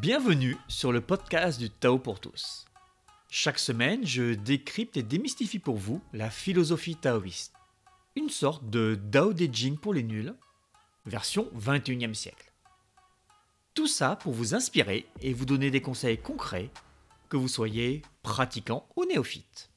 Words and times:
Bienvenue 0.00 0.56
sur 0.66 0.92
le 0.92 1.02
podcast 1.02 1.60
du 1.60 1.68
Tao 1.68 1.98
pour 1.98 2.20
tous. 2.20 2.64
Chaque 3.28 3.58
semaine, 3.58 4.06
je 4.06 4.32
décrypte 4.32 4.96
et 4.96 5.02
démystifie 5.02 5.58
pour 5.58 5.76
vous 5.76 6.00
la 6.14 6.30
philosophie 6.30 6.96
taoïste. 6.96 7.52
Une 8.16 8.30
sorte 8.30 8.70
de 8.70 8.98
Dao 8.98 9.34
De 9.34 9.46
Jing 9.52 9.76
pour 9.76 9.92
les 9.92 10.02
nuls, 10.02 10.34
version 11.04 11.50
21e 11.54 12.14
siècle. 12.14 12.50
Tout 13.74 13.88
ça 13.88 14.16
pour 14.16 14.32
vous 14.32 14.54
inspirer 14.54 15.06
et 15.20 15.34
vous 15.34 15.44
donner 15.44 15.70
des 15.70 15.82
conseils 15.82 16.16
concrets, 16.16 16.70
que 17.28 17.36
vous 17.36 17.48
soyez 17.48 18.00
pratiquant 18.22 18.88
ou 18.96 19.04
néophyte. 19.04 19.70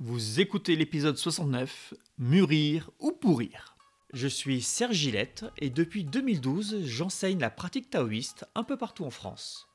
Vous 0.00 0.40
écoutez 0.40 0.74
l'épisode 0.74 1.18
69, 1.18 1.94
Mûrir 2.18 2.90
ou 2.98 3.12
pourrir. 3.12 3.75
Je 4.12 4.28
suis 4.28 4.62
Serge 4.62 4.94
Gillette 4.94 5.44
et 5.58 5.68
depuis 5.68 6.04
2012, 6.04 6.84
j'enseigne 6.84 7.40
la 7.40 7.50
pratique 7.50 7.90
taoïste 7.90 8.46
un 8.54 8.62
peu 8.62 8.76
partout 8.76 9.04
en 9.04 9.10
France. 9.10 9.66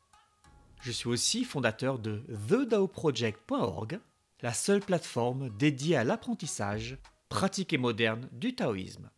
Je 0.81 0.91
suis 0.91 1.09
aussi 1.09 1.43
fondateur 1.43 1.99
de 1.99 2.23
TheDaoProject.org, 2.47 3.99
la 4.41 4.53
seule 4.53 4.79
plateforme 4.79 5.49
dédiée 5.57 5.97
à 5.97 6.05
l'apprentissage, 6.05 6.97
pratique 7.27 7.73
et 7.73 7.77
moderne 7.77 8.29
du 8.31 8.55
taoïsme. 8.55 9.11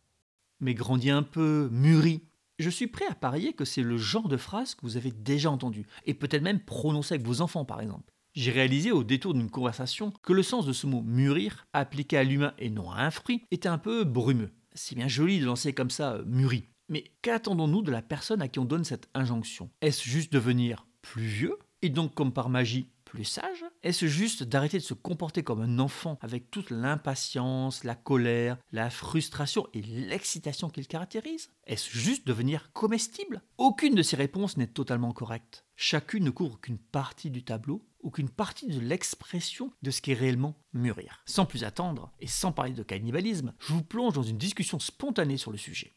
Mais 0.60 0.74
grandi 0.74 1.10
un 1.10 1.22
peu, 1.22 1.68
mûri, 1.70 2.22
je 2.58 2.68
suis 2.68 2.88
prêt 2.88 3.06
à 3.08 3.14
parier 3.14 3.52
que 3.52 3.64
c'est 3.64 3.82
le 3.82 3.96
genre 3.96 4.28
de 4.28 4.36
phrase 4.36 4.74
que 4.74 4.82
vous 4.82 4.96
avez 4.96 5.12
déjà 5.12 5.48
entendu, 5.48 5.86
et 6.06 6.14
peut-être 6.14 6.42
même 6.42 6.60
prononcé 6.60 7.14
avec 7.14 7.26
vos 7.26 7.40
enfants 7.40 7.64
par 7.64 7.80
exemple. 7.80 8.12
J'ai 8.34 8.50
réalisé 8.50 8.90
au 8.90 9.04
détour 9.04 9.32
d'une 9.32 9.48
conversation 9.48 10.12
que 10.22 10.32
le 10.32 10.42
sens 10.42 10.66
de 10.66 10.72
ce 10.72 10.88
mot 10.88 11.02
mûrir, 11.02 11.68
appliqué 11.72 12.18
à 12.18 12.24
l'humain 12.24 12.52
et 12.58 12.68
non 12.68 12.90
à 12.90 13.02
un 13.02 13.12
fruit, 13.12 13.44
était 13.52 13.68
un 13.68 13.78
peu 13.78 14.02
brumeux. 14.02 14.50
C'est 14.74 14.96
bien 14.96 15.08
joli 15.08 15.38
de 15.38 15.46
lancer 15.46 15.72
comme 15.72 15.90
ça 15.90 16.14
euh, 16.14 16.24
mûri. 16.26 16.68
Mais 16.88 17.04
qu'attendons-nous 17.22 17.82
de 17.82 17.92
la 17.92 18.02
personne 18.02 18.42
à 18.42 18.48
qui 18.48 18.58
on 18.58 18.64
donne 18.64 18.84
cette 18.84 19.08
injonction? 19.14 19.70
Est-ce 19.80 20.02
juste 20.02 20.32
devenir 20.32 20.86
plus 21.00 21.24
vieux? 21.24 21.58
Et 21.82 21.88
donc 21.88 22.14
comme 22.14 22.32
par 22.32 22.48
magie 22.48 22.88
plus 23.04 23.24
sage? 23.24 23.64
Est-ce 23.82 24.06
juste 24.06 24.42
d'arrêter 24.42 24.78
de 24.78 24.82
se 24.82 24.94
comporter 24.94 25.44
comme 25.44 25.60
un 25.60 25.78
enfant 25.78 26.18
avec 26.20 26.50
toute 26.50 26.70
l'impatience, 26.70 27.84
la 27.84 27.94
colère, 27.94 28.58
la 28.72 28.90
frustration 28.90 29.68
et 29.72 29.82
l'excitation 29.82 30.68
qu'il 30.68 30.88
caractérise? 30.88 31.50
Est-ce 31.66 31.96
juste 31.96 32.26
devenir 32.26 32.72
comestible? 32.72 33.42
Aucune 33.56 33.94
de 33.94 34.02
ces 34.02 34.16
réponses 34.16 34.56
n'est 34.56 34.66
totalement 34.66 35.12
correcte. 35.12 35.64
Chacune 35.76 36.24
ne 36.24 36.30
couvre 36.30 36.60
qu'une 36.60 36.78
partie 36.78 37.30
du 37.30 37.44
tableau 37.44 37.86
ou 38.04 38.10
qu'une 38.10 38.28
partie 38.28 38.68
de 38.68 38.78
l'expression 38.78 39.72
de 39.82 39.90
ce 39.90 40.00
qu'est 40.00 40.14
réellement 40.14 40.54
mûrir. 40.72 41.22
Sans 41.26 41.46
plus 41.46 41.64
attendre, 41.64 42.12
et 42.20 42.28
sans 42.28 42.52
parler 42.52 42.72
de 42.72 42.82
cannibalisme, 42.84 43.54
je 43.58 43.72
vous 43.72 43.82
plonge 43.82 44.12
dans 44.12 44.22
une 44.22 44.38
discussion 44.38 44.78
spontanée 44.78 45.38
sur 45.38 45.50
le 45.50 45.58
sujet. 45.58 45.92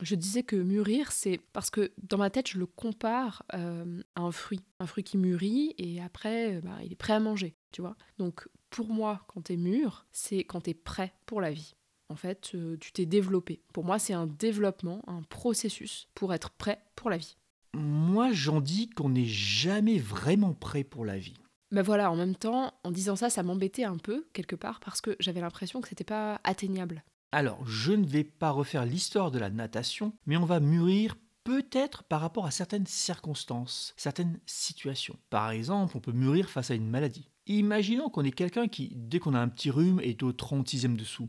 Je 0.00 0.16
disais 0.16 0.42
que 0.42 0.56
mûrir, 0.56 1.12
c'est 1.12 1.38
parce 1.52 1.70
que 1.70 1.92
dans 2.02 2.18
ma 2.18 2.28
tête, 2.28 2.48
je 2.48 2.58
le 2.58 2.66
compare 2.66 3.44
euh, 3.54 4.02
à 4.16 4.22
un 4.22 4.32
fruit. 4.32 4.60
Un 4.80 4.86
fruit 4.86 5.04
qui 5.04 5.16
mûrit 5.16 5.74
et 5.78 6.02
après, 6.02 6.56
euh, 6.56 6.60
bah, 6.60 6.78
il 6.84 6.92
est 6.92 6.96
prêt 6.96 7.12
à 7.12 7.20
manger, 7.20 7.54
tu 7.70 7.80
vois. 7.80 7.96
Donc 8.18 8.48
pour 8.70 8.88
moi, 8.88 9.24
quand 9.28 9.42
tu 9.42 9.52
es 9.52 9.56
mûr, 9.56 10.04
c'est 10.10 10.38
quand 10.38 10.62
tu 10.62 10.70
es 10.70 10.74
prêt 10.74 11.14
pour 11.26 11.40
la 11.40 11.52
vie. 11.52 11.74
En 12.08 12.16
fait, 12.16 12.50
euh, 12.54 12.76
tu 12.80 12.92
t'es 12.92 13.06
développé. 13.06 13.62
Pour 13.72 13.84
moi, 13.84 14.00
c'est 14.00 14.12
un 14.12 14.26
développement, 14.26 15.00
un 15.06 15.22
processus 15.22 16.08
pour 16.14 16.34
être 16.34 16.50
prêt 16.50 16.82
pour 16.96 17.08
la 17.08 17.16
vie. 17.16 17.36
Moi, 17.72 18.32
j'en 18.32 18.60
dis 18.60 18.90
qu'on 18.90 19.08
n'est 19.08 19.24
jamais 19.24 19.98
vraiment 19.98 20.54
prêt 20.54 20.84
pour 20.84 21.04
la 21.04 21.18
vie. 21.18 21.34
Mais 21.70 21.82
voilà, 21.82 22.10
en 22.10 22.16
même 22.16 22.36
temps, 22.36 22.72
en 22.84 22.90
disant 22.90 23.16
ça, 23.16 23.30
ça 23.30 23.42
m'embêtait 23.42 23.84
un 23.84 23.96
peu, 23.96 24.26
quelque 24.32 24.56
part, 24.56 24.80
parce 24.80 25.00
que 25.00 25.16
j'avais 25.20 25.40
l'impression 25.40 25.80
que 25.80 25.88
c'était 25.88 26.04
pas 26.04 26.40
atteignable. 26.44 27.04
Alors, 27.32 27.66
je 27.66 27.92
ne 27.92 28.06
vais 28.06 28.24
pas 28.24 28.50
refaire 28.50 28.84
l'histoire 28.84 29.30
de 29.30 29.38
la 29.40 29.50
natation, 29.50 30.12
mais 30.26 30.36
on 30.36 30.44
va 30.44 30.60
mûrir 30.60 31.16
peut-être 31.42 32.04
par 32.04 32.20
rapport 32.20 32.46
à 32.46 32.50
certaines 32.50 32.86
circonstances, 32.86 33.92
certaines 33.96 34.38
situations. 34.46 35.18
Par 35.30 35.50
exemple, 35.50 35.96
on 35.96 36.00
peut 36.00 36.12
mûrir 36.12 36.48
face 36.48 36.70
à 36.70 36.74
une 36.74 36.88
maladie. 36.88 37.28
Imaginons 37.46 38.08
qu'on 38.08 38.24
est 38.24 38.30
quelqu'un 38.30 38.68
qui, 38.68 38.92
dès 38.94 39.18
qu'on 39.18 39.34
a 39.34 39.40
un 39.40 39.48
petit 39.48 39.70
rhume, 39.70 40.00
est 40.00 40.22
au 40.22 40.32
36e 40.32 40.96
dessous. 40.96 41.28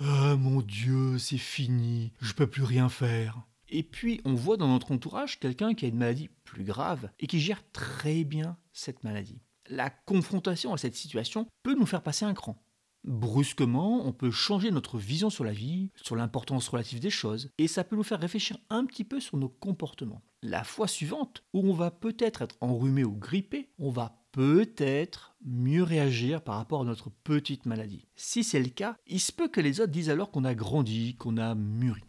Ah 0.00 0.36
mon 0.36 0.60
Dieu, 0.60 1.18
c'est 1.18 1.38
fini, 1.38 2.12
je 2.20 2.32
peux 2.32 2.46
plus 2.46 2.64
rien 2.64 2.88
faire. 2.88 3.42
Et 3.68 3.82
puis, 3.82 4.20
on 4.24 4.34
voit 4.34 4.56
dans 4.56 4.68
notre 4.68 4.92
entourage 4.92 5.40
quelqu'un 5.40 5.74
qui 5.74 5.84
a 5.84 5.88
une 5.88 5.98
maladie 5.98 6.30
plus 6.44 6.64
grave 6.64 7.10
et 7.18 7.26
qui 7.26 7.40
gère 7.40 7.62
très 7.72 8.24
bien 8.24 8.56
cette 8.72 9.04
maladie 9.04 9.42
la 9.68 9.90
confrontation 9.90 10.72
à 10.72 10.78
cette 10.78 10.94
situation 10.94 11.46
peut 11.62 11.74
nous 11.74 11.86
faire 11.86 12.02
passer 12.02 12.24
un 12.24 12.34
cran. 12.34 12.62
Brusquement, 13.04 14.06
on 14.06 14.12
peut 14.12 14.30
changer 14.30 14.70
notre 14.70 14.96
vision 14.96 15.28
sur 15.28 15.44
la 15.44 15.52
vie, 15.52 15.90
sur 15.96 16.16
l'importance 16.16 16.68
relative 16.68 17.00
des 17.00 17.10
choses, 17.10 17.50
et 17.58 17.68
ça 17.68 17.84
peut 17.84 17.96
nous 17.96 18.02
faire 18.02 18.20
réfléchir 18.20 18.56
un 18.70 18.86
petit 18.86 19.04
peu 19.04 19.20
sur 19.20 19.36
nos 19.36 19.50
comportements. 19.50 20.22
La 20.42 20.64
fois 20.64 20.88
suivante, 20.88 21.44
où 21.52 21.68
on 21.68 21.74
va 21.74 21.90
peut-être 21.90 22.40
être 22.40 22.56
enrhumé 22.62 23.04
ou 23.04 23.12
grippé, 23.12 23.68
on 23.78 23.90
va 23.90 24.24
peut-être 24.32 25.36
mieux 25.44 25.82
réagir 25.82 26.42
par 26.42 26.56
rapport 26.56 26.80
à 26.80 26.84
notre 26.84 27.10
petite 27.10 27.66
maladie. 27.66 28.08
Si 28.16 28.42
c'est 28.42 28.62
le 28.62 28.70
cas, 28.70 28.96
il 29.06 29.20
se 29.20 29.32
peut 29.32 29.48
que 29.48 29.60
les 29.60 29.80
autres 29.80 29.92
disent 29.92 30.10
alors 30.10 30.30
qu'on 30.30 30.44
a 30.44 30.54
grandi, 30.54 31.14
qu'on 31.16 31.36
a 31.36 31.54
mûri. 31.54 32.02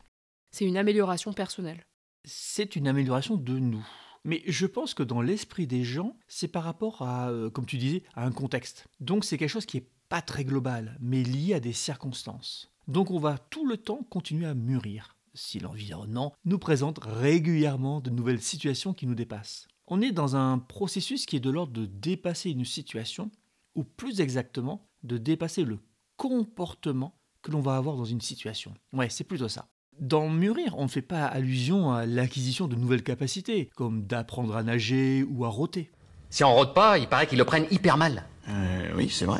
C'est 0.51 0.65
une 0.65 0.77
amélioration 0.77 1.33
personnelle. 1.33 1.85
C'est 2.23 2.77
une 2.77 2.87
amélioration 2.87 3.35
de 3.35 3.59
nous. 3.59 3.85
Mais 4.25 4.41
je 4.47 4.65
pense 4.65 4.95
que 4.95 5.03
dans 5.03 5.21
l'esprit 5.21 5.67
des 5.67 5.83
gens, 5.83 6.17
c'est 6.27 6.47
par 6.47 6.63
rapport 6.63 7.03
à, 7.03 7.29
euh, 7.29 7.51
comme 7.51 7.67
tu 7.67 7.77
disais, 7.77 8.03
à 8.15 8.25
un 8.25 8.31
contexte. 8.31 8.87
Donc 8.99 9.23
c'est 9.23 9.37
quelque 9.37 9.49
chose 9.49 9.67
qui 9.67 9.77
est 9.77 9.87
pas 10.09 10.21
très 10.21 10.43
global, 10.43 10.97
mais 10.99 11.23
lié 11.23 11.53
à 11.53 11.59
des 11.59 11.73
circonstances. 11.73 12.71
Donc 12.87 13.11
on 13.11 13.19
va 13.19 13.37
tout 13.37 13.67
le 13.67 13.77
temps 13.77 14.03
continuer 14.09 14.47
à 14.47 14.55
mûrir, 14.55 15.15
si 15.35 15.59
l'environnement 15.59 16.33
nous 16.43 16.57
présente 16.57 16.99
régulièrement 16.99 18.01
de 18.01 18.09
nouvelles 18.09 18.41
situations 18.41 18.93
qui 18.95 19.05
nous 19.05 19.15
dépassent. 19.15 19.67
On 19.87 20.01
est 20.01 20.11
dans 20.11 20.35
un 20.35 20.57
processus 20.57 21.27
qui 21.27 21.35
est 21.35 21.39
de 21.39 21.51
l'ordre 21.51 21.73
de 21.73 21.85
dépasser 21.85 22.49
une 22.49 22.65
situation, 22.65 23.29
ou 23.75 23.83
plus 23.83 24.21
exactement, 24.21 24.87
de 25.03 25.19
dépasser 25.19 25.63
le 25.63 25.77
comportement 26.17 27.15
que 27.43 27.51
l'on 27.51 27.61
va 27.61 27.77
avoir 27.77 27.95
dans 27.95 28.05
une 28.05 28.21
situation. 28.21 28.73
Ouais, 28.91 29.09
c'est 29.09 29.23
plutôt 29.23 29.49
ça. 29.49 29.67
Dans 29.99 30.29
Mûrir, 30.29 30.75
on 30.77 30.83
ne 30.83 30.89
fait 30.89 31.01
pas 31.01 31.25
allusion 31.25 31.91
à 31.91 32.05
l'acquisition 32.05 32.67
de 32.67 32.75
nouvelles 32.75 33.03
capacités, 33.03 33.69
comme 33.75 34.03
d'apprendre 34.03 34.55
à 34.57 34.63
nager 34.63 35.23
ou 35.23 35.45
à 35.45 35.47
rôter. 35.47 35.89
Si 36.29 36.43
on 36.43 36.53
rôte 36.53 36.73
pas, 36.73 36.97
il 36.97 37.07
paraît 37.07 37.27
qu'ils 37.27 37.37
le 37.37 37.45
prennent 37.45 37.67
hyper 37.71 37.95
mal. 37.95 38.25
Euh, 38.49 38.91
oui, 38.95 39.09
c'est 39.09 39.25
vrai. 39.25 39.39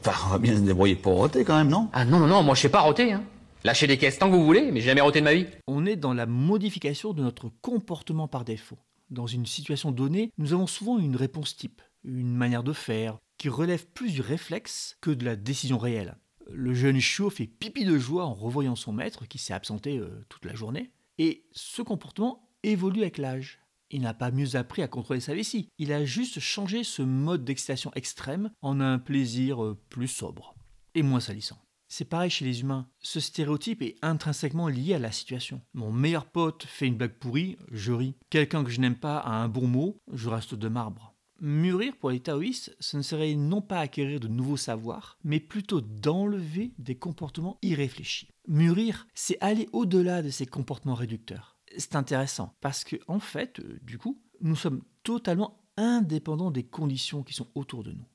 Enfin, 0.00 0.26
on 0.26 0.30
va 0.30 0.38
bien 0.38 0.54
se 0.54 0.60
débrouiller 0.60 0.96
pour 0.96 1.16
rôter 1.16 1.44
quand 1.44 1.56
même, 1.56 1.68
non? 1.68 1.90
Ah 1.92 2.04
non, 2.04 2.18
non, 2.18 2.26
non, 2.26 2.42
moi 2.42 2.54
je 2.54 2.62
sais 2.62 2.70
pas 2.70 2.80
rôter. 2.80 3.12
Hein. 3.12 3.24
Lâchez 3.62 3.86
des 3.86 3.98
caisses 3.98 4.18
tant 4.18 4.30
que 4.30 4.36
vous 4.36 4.44
voulez, 4.44 4.70
mais 4.72 4.80
j'ai 4.80 4.86
jamais 4.86 5.00
rôté 5.02 5.20
de 5.20 5.24
ma 5.24 5.34
vie. 5.34 5.46
On 5.66 5.84
est 5.84 5.96
dans 5.96 6.14
la 6.14 6.26
modification 6.26 7.12
de 7.12 7.22
notre 7.22 7.50
comportement 7.60 8.28
par 8.28 8.44
défaut. 8.44 8.78
Dans 9.10 9.26
une 9.26 9.46
situation 9.46 9.92
donnée, 9.92 10.30
nous 10.38 10.54
avons 10.54 10.66
souvent 10.66 10.98
une 10.98 11.16
réponse 11.16 11.56
type, 11.56 11.82
une 12.04 12.34
manière 12.34 12.62
de 12.62 12.72
faire, 12.72 13.18
qui 13.38 13.48
relève 13.48 13.86
plus 13.86 14.12
du 14.12 14.22
réflexe 14.22 14.96
que 15.00 15.10
de 15.10 15.24
la 15.24 15.36
décision 15.36 15.78
réelle. 15.78 16.16
Le 16.50 16.74
jeune 16.74 17.00
chiot 17.00 17.30
fait 17.30 17.46
pipi 17.46 17.84
de 17.84 17.98
joie 17.98 18.24
en 18.24 18.34
revoyant 18.34 18.76
son 18.76 18.92
maître 18.92 19.26
qui 19.26 19.38
s'est 19.38 19.54
absenté 19.54 19.98
euh, 19.98 20.24
toute 20.28 20.44
la 20.44 20.54
journée. 20.54 20.90
Et 21.18 21.46
ce 21.52 21.82
comportement 21.82 22.48
évolue 22.62 23.02
avec 23.02 23.18
l'âge. 23.18 23.60
Il 23.90 24.02
n'a 24.02 24.14
pas 24.14 24.30
mieux 24.30 24.56
appris 24.56 24.82
à 24.82 24.88
contrôler 24.88 25.20
sa 25.20 25.34
vessie. 25.34 25.68
Il 25.78 25.92
a 25.92 26.04
juste 26.04 26.40
changé 26.40 26.82
ce 26.82 27.02
mode 27.02 27.44
d'excitation 27.44 27.92
extrême 27.94 28.50
en 28.62 28.80
un 28.80 28.98
plaisir 28.98 29.62
euh, 29.62 29.78
plus 29.88 30.08
sobre 30.08 30.54
et 30.94 31.02
moins 31.02 31.20
salissant. 31.20 31.58
C'est 31.88 32.06
pareil 32.06 32.30
chez 32.30 32.44
les 32.44 32.60
humains. 32.60 32.88
Ce 32.98 33.20
stéréotype 33.20 33.82
est 33.82 33.96
intrinsèquement 34.02 34.68
lié 34.68 34.94
à 34.94 34.98
la 34.98 35.12
situation. 35.12 35.60
Mon 35.74 35.92
meilleur 35.92 36.26
pote 36.26 36.64
fait 36.64 36.86
une 36.86 36.96
blague 36.96 37.18
pourrie, 37.18 37.56
je 37.70 37.92
ris. 37.92 38.16
Quelqu'un 38.30 38.64
que 38.64 38.70
je 38.70 38.80
n'aime 38.80 38.96
pas 38.96 39.18
a 39.18 39.30
un 39.30 39.48
bon 39.48 39.68
mot, 39.68 40.00
je 40.12 40.28
reste 40.28 40.54
de 40.54 40.68
marbre. 40.68 41.13
Mûrir 41.40 41.96
pour 41.96 42.10
les 42.10 42.20
taoïstes, 42.20 42.76
ce 42.80 42.96
ne 42.96 43.02
serait 43.02 43.34
non 43.34 43.60
pas 43.60 43.80
acquérir 43.80 44.20
de 44.20 44.28
nouveaux 44.28 44.56
savoirs, 44.56 45.18
mais 45.24 45.40
plutôt 45.40 45.80
d'enlever 45.80 46.72
des 46.78 46.94
comportements 46.94 47.58
irréfléchis. 47.62 48.28
Mûrir, 48.46 49.06
c'est 49.14 49.38
aller 49.40 49.68
au-delà 49.72 50.22
de 50.22 50.30
ces 50.30 50.46
comportements 50.46 50.94
réducteurs. 50.94 51.58
C'est 51.76 51.96
intéressant 51.96 52.54
parce 52.60 52.84
que, 52.84 52.96
en 53.08 53.18
fait, 53.18 53.60
euh, 53.60 53.78
du 53.82 53.98
coup, 53.98 54.22
nous 54.40 54.56
sommes 54.56 54.82
totalement 55.02 55.60
indépendants 55.76 56.50
des 56.50 56.62
conditions 56.62 57.22
qui 57.22 57.34
sont 57.34 57.48
autour 57.54 57.82
de 57.82 57.92
nous. 57.92 58.06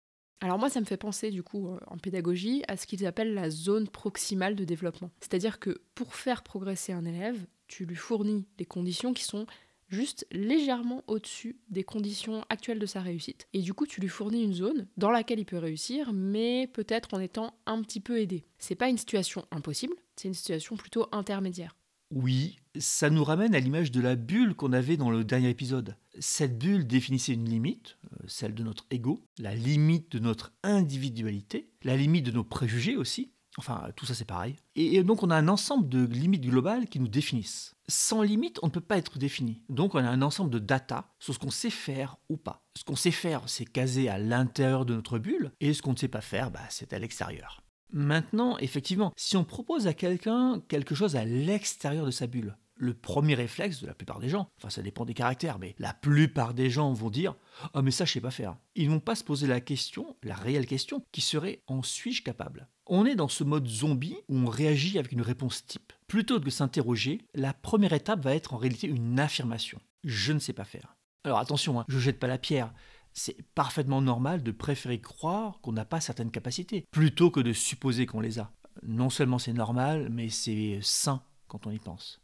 Alors 0.42 0.58
moi, 0.58 0.70
ça 0.70 0.80
me 0.80 0.86
fait 0.86 0.98
penser 0.98 1.32
du 1.32 1.44
coup 1.44 1.68
euh, 1.68 1.80
en 1.88 1.98
pédagogie 1.98 2.64
à 2.70 2.78
ce 2.78 2.88
qu'ils 2.88 3.06
appellent 3.06 3.34
la 3.34 3.50
zone 3.50 3.90
proximale 3.90 4.56
de 4.56 4.64
développement. 4.64 5.12
C'est-à-dire 5.20 5.60
que 5.60 5.82
pour 5.96 6.16
faire 6.16 6.44
progresser 6.44 6.94
un 6.94 7.04
élève, 7.04 7.46
tu 7.68 7.86
lui 7.86 7.96
fournis 7.96 8.48
des 8.58 8.66
conditions 8.66 9.14
qui 9.14 9.24
sont 9.24 9.46
juste 9.90 10.26
légèrement 10.32 11.04
au-dessus 11.08 11.58
des 11.70 11.84
conditions 11.84 12.46
actuelles 12.50 12.80
de 12.80 12.86
sa 12.86 13.02
réussite. 13.02 13.48
Et 13.54 13.62
du 13.62 13.74
coup, 13.74 13.86
tu 13.86 14.02
lui 14.02 14.08
fournis 14.08 14.44
une 14.44 14.54
zone 14.54 14.88
dans 14.98 15.12
laquelle 15.12 15.40
il 15.40 15.46
peut 15.46 15.58
réussir, 15.58 16.14
mais 16.14 16.68
peut-être 16.68 17.14
en 17.14 17.20
étant 17.20 17.56
un 17.66 17.82
petit 17.82 18.00
peu 18.00 18.20
aidé. 18.20 18.46
C'est 18.58 18.76
pas 18.76 18.90
une 18.90 18.98
situation 18.98 19.46
impossible, 19.52 19.96
c'est 20.16 20.28
une 20.28 20.34
situation 20.34 20.78
plutôt 20.78 21.08
intermédiaire. 21.12 21.76
Oui, 22.12 22.58
ça 22.80 23.12
nous 23.12 23.24
ramène 23.24 23.54
à 23.54 23.60
l'image 23.60 23.92
de 23.92 24.02
la 24.02 24.16
bulle 24.16 24.56
qu'on 24.56 24.74
avait 24.74 24.98
dans 24.98 25.12
le 25.12 25.24
dernier 25.24 25.50
épisode. 25.50 25.96
Cette 26.18 26.58
bulle 26.58 26.88
définissait 26.88 27.34
une 27.34 27.48
limite, 27.48 27.98
euh, 28.06 28.26
celle 28.28 28.56
de 28.56 28.64
notre 28.64 28.88
ego, 28.90 29.22
la 29.38 29.54
limite 29.54 30.12
de 30.12 30.20
notre 30.20 30.52
individualité, 30.64 31.70
la 31.84 31.96
limite 31.96 32.26
de 32.26 32.32
nos 32.32 32.44
préjugés 32.44 32.98
aussi, 32.98 33.32
Enfin, 33.58 33.90
tout 33.96 34.06
ça 34.06 34.14
c'est 34.14 34.26
pareil. 34.26 34.56
Et 34.76 35.04
donc 35.04 35.24
on 35.24 35.32
a 35.32 35.36
un 35.36 35.48
ensemble 35.48 35.90
de 35.90 36.06
limites 36.06 36.46
globales 36.46 36.88
qui 36.88 37.00
nous 37.00 37.08
définissent. 37.08 37.76
Sans 37.88 38.22
limite, 38.22 38.60
on 38.62 38.68
ne 38.68 38.72
peut 38.72 38.82
pas 38.82 38.98
être 38.98 39.18
défini. 39.18 39.64
Donc 39.70 39.96
on 39.96 40.00
a 40.00 40.10
un 40.10 40.22
ensemble 40.22 40.52
de 40.52 40.60
data 40.60 41.14
sur 41.20 41.34
ce 41.34 41.40
qu'on 41.40 41.50
sait 41.50 41.72
faire 41.72 42.18
ou 42.30 42.38
pas. 42.38 42.64
Ce 42.78 42.84
qu'on 42.84 42.96
sait 42.96 43.12
faire, 43.12 43.42
c'est 43.48 43.66
casé 43.66 44.10
à 44.10 44.20
l'intérieur 44.20 44.86
de 44.86 44.94
notre 44.94 45.18
bulle, 45.18 45.52
et 45.60 45.74
ce 45.74 45.82
qu'on 45.82 45.94
ne 45.94 45.98
sait 45.98 46.08
pas 46.08 46.22
faire, 46.22 46.52
bah, 46.52 46.62
c'est 46.70 46.94
à 46.94 47.00
l'extérieur. 47.00 47.64
Maintenant, 47.92 48.58
effectivement, 48.60 49.12
si 49.18 49.36
on 49.36 49.44
propose 49.44 49.88
à 49.88 49.94
quelqu'un 49.94 50.62
quelque 50.68 50.94
chose 50.94 51.16
à 51.16 51.26
l'extérieur 51.26 52.06
de 52.06 52.12
sa 52.12 52.28
bulle, 52.28 52.56
le 52.80 52.94
premier 52.94 53.36
réflexe 53.36 53.82
de 53.82 53.88
la 53.88 53.94
plupart 53.94 54.20
des 54.20 54.30
gens, 54.30 54.50
enfin 54.58 54.70
ça 54.70 54.82
dépend 54.82 55.06
des 55.06 55.14
caractères, 55.14 55.60
mais 55.60 55.76
la 55.78 55.94
plupart 55.94 56.54
des 56.54 56.70
gens 56.70 56.92
vont 56.94 57.10
dire 57.10 57.36
Ah, 57.74 57.82
mais 57.82 57.92
ça, 57.92 58.06
je 58.06 58.14
sais 58.14 58.22
pas 58.22 58.32
faire. 58.32 58.56
Ils 58.76 58.90
vont 58.90 59.00
pas 59.00 59.16
se 59.16 59.24
poser 59.24 59.46
la 59.46 59.62
question, 59.62 60.16
la 60.24 60.36
réelle 60.36 60.66
question, 60.66 61.06
qui 61.12 61.22
serait 61.22 61.62
En 61.68 61.84
suis-je 61.84 62.24
capable? 62.24 62.68
On 62.88 63.06
est 63.06 63.16
dans 63.16 63.28
ce 63.28 63.44
mode 63.44 63.68
zombie 63.68 64.18
où 64.30 64.38
on 64.38 64.48
réagit 64.48 64.98
avec 64.98 65.12
une 65.12 65.22
réponse 65.22 65.66
type. 65.66 65.94
Plutôt 66.08 66.40
que 66.40 66.46
de 66.46 66.50
s'interroger, 66.50 67.22
la 67.36 67.54
première 67.54 67.94
étape 67.94 68.24
va 68.24 68.34
être 68.34 68.54
en 68.54 68.58
réalité 68.58 68.88
une 68.88 69.20
affirmation 69.20 69.80
Je 70.04 70.34
ne 70.34 70.40
sais 70.40 70.54
pas 70.54 70.64
faire. 70.64 70.96
Alors 71.24 71.40
attention, 71.40 71.80
hein, 71.80 71.86
je 71.88 72.00
jette 72.00 72.20
pas 72.20 72.28
la 72.28 72.38
pierre. 72.38 72.74
C'est 73.14 73.42
parfaitement 73.54 74.02
normal 74.02 74.42
de 74.42 74.52
préférer 74.52 75.02
croire 75.02 75.60
qu'on 75.62 75.74
n'a 75.74 75.86
pas 75.86 76.00
certaines 76.00 76.32
capacités, 76.32 76.86
plutôt 76.92 77.30
que 77.30 77.42
de 77.42 77.54
supposer 77.54 78.06
qu'on 78.06 78.22
les 78.22 78.40
a. 78.40 78.52
Non 78.84 79.10
seulement 79.10 79.40
c'est 79.40 79.54
normal, 79.54 80.10
mais 80.10 80.30
c'est 80.30 80.80
sain 80.82 81.22
quand 81.48 81.68
on 81.68 81.72
y 81.72 81.80
pense. 81.80 82.22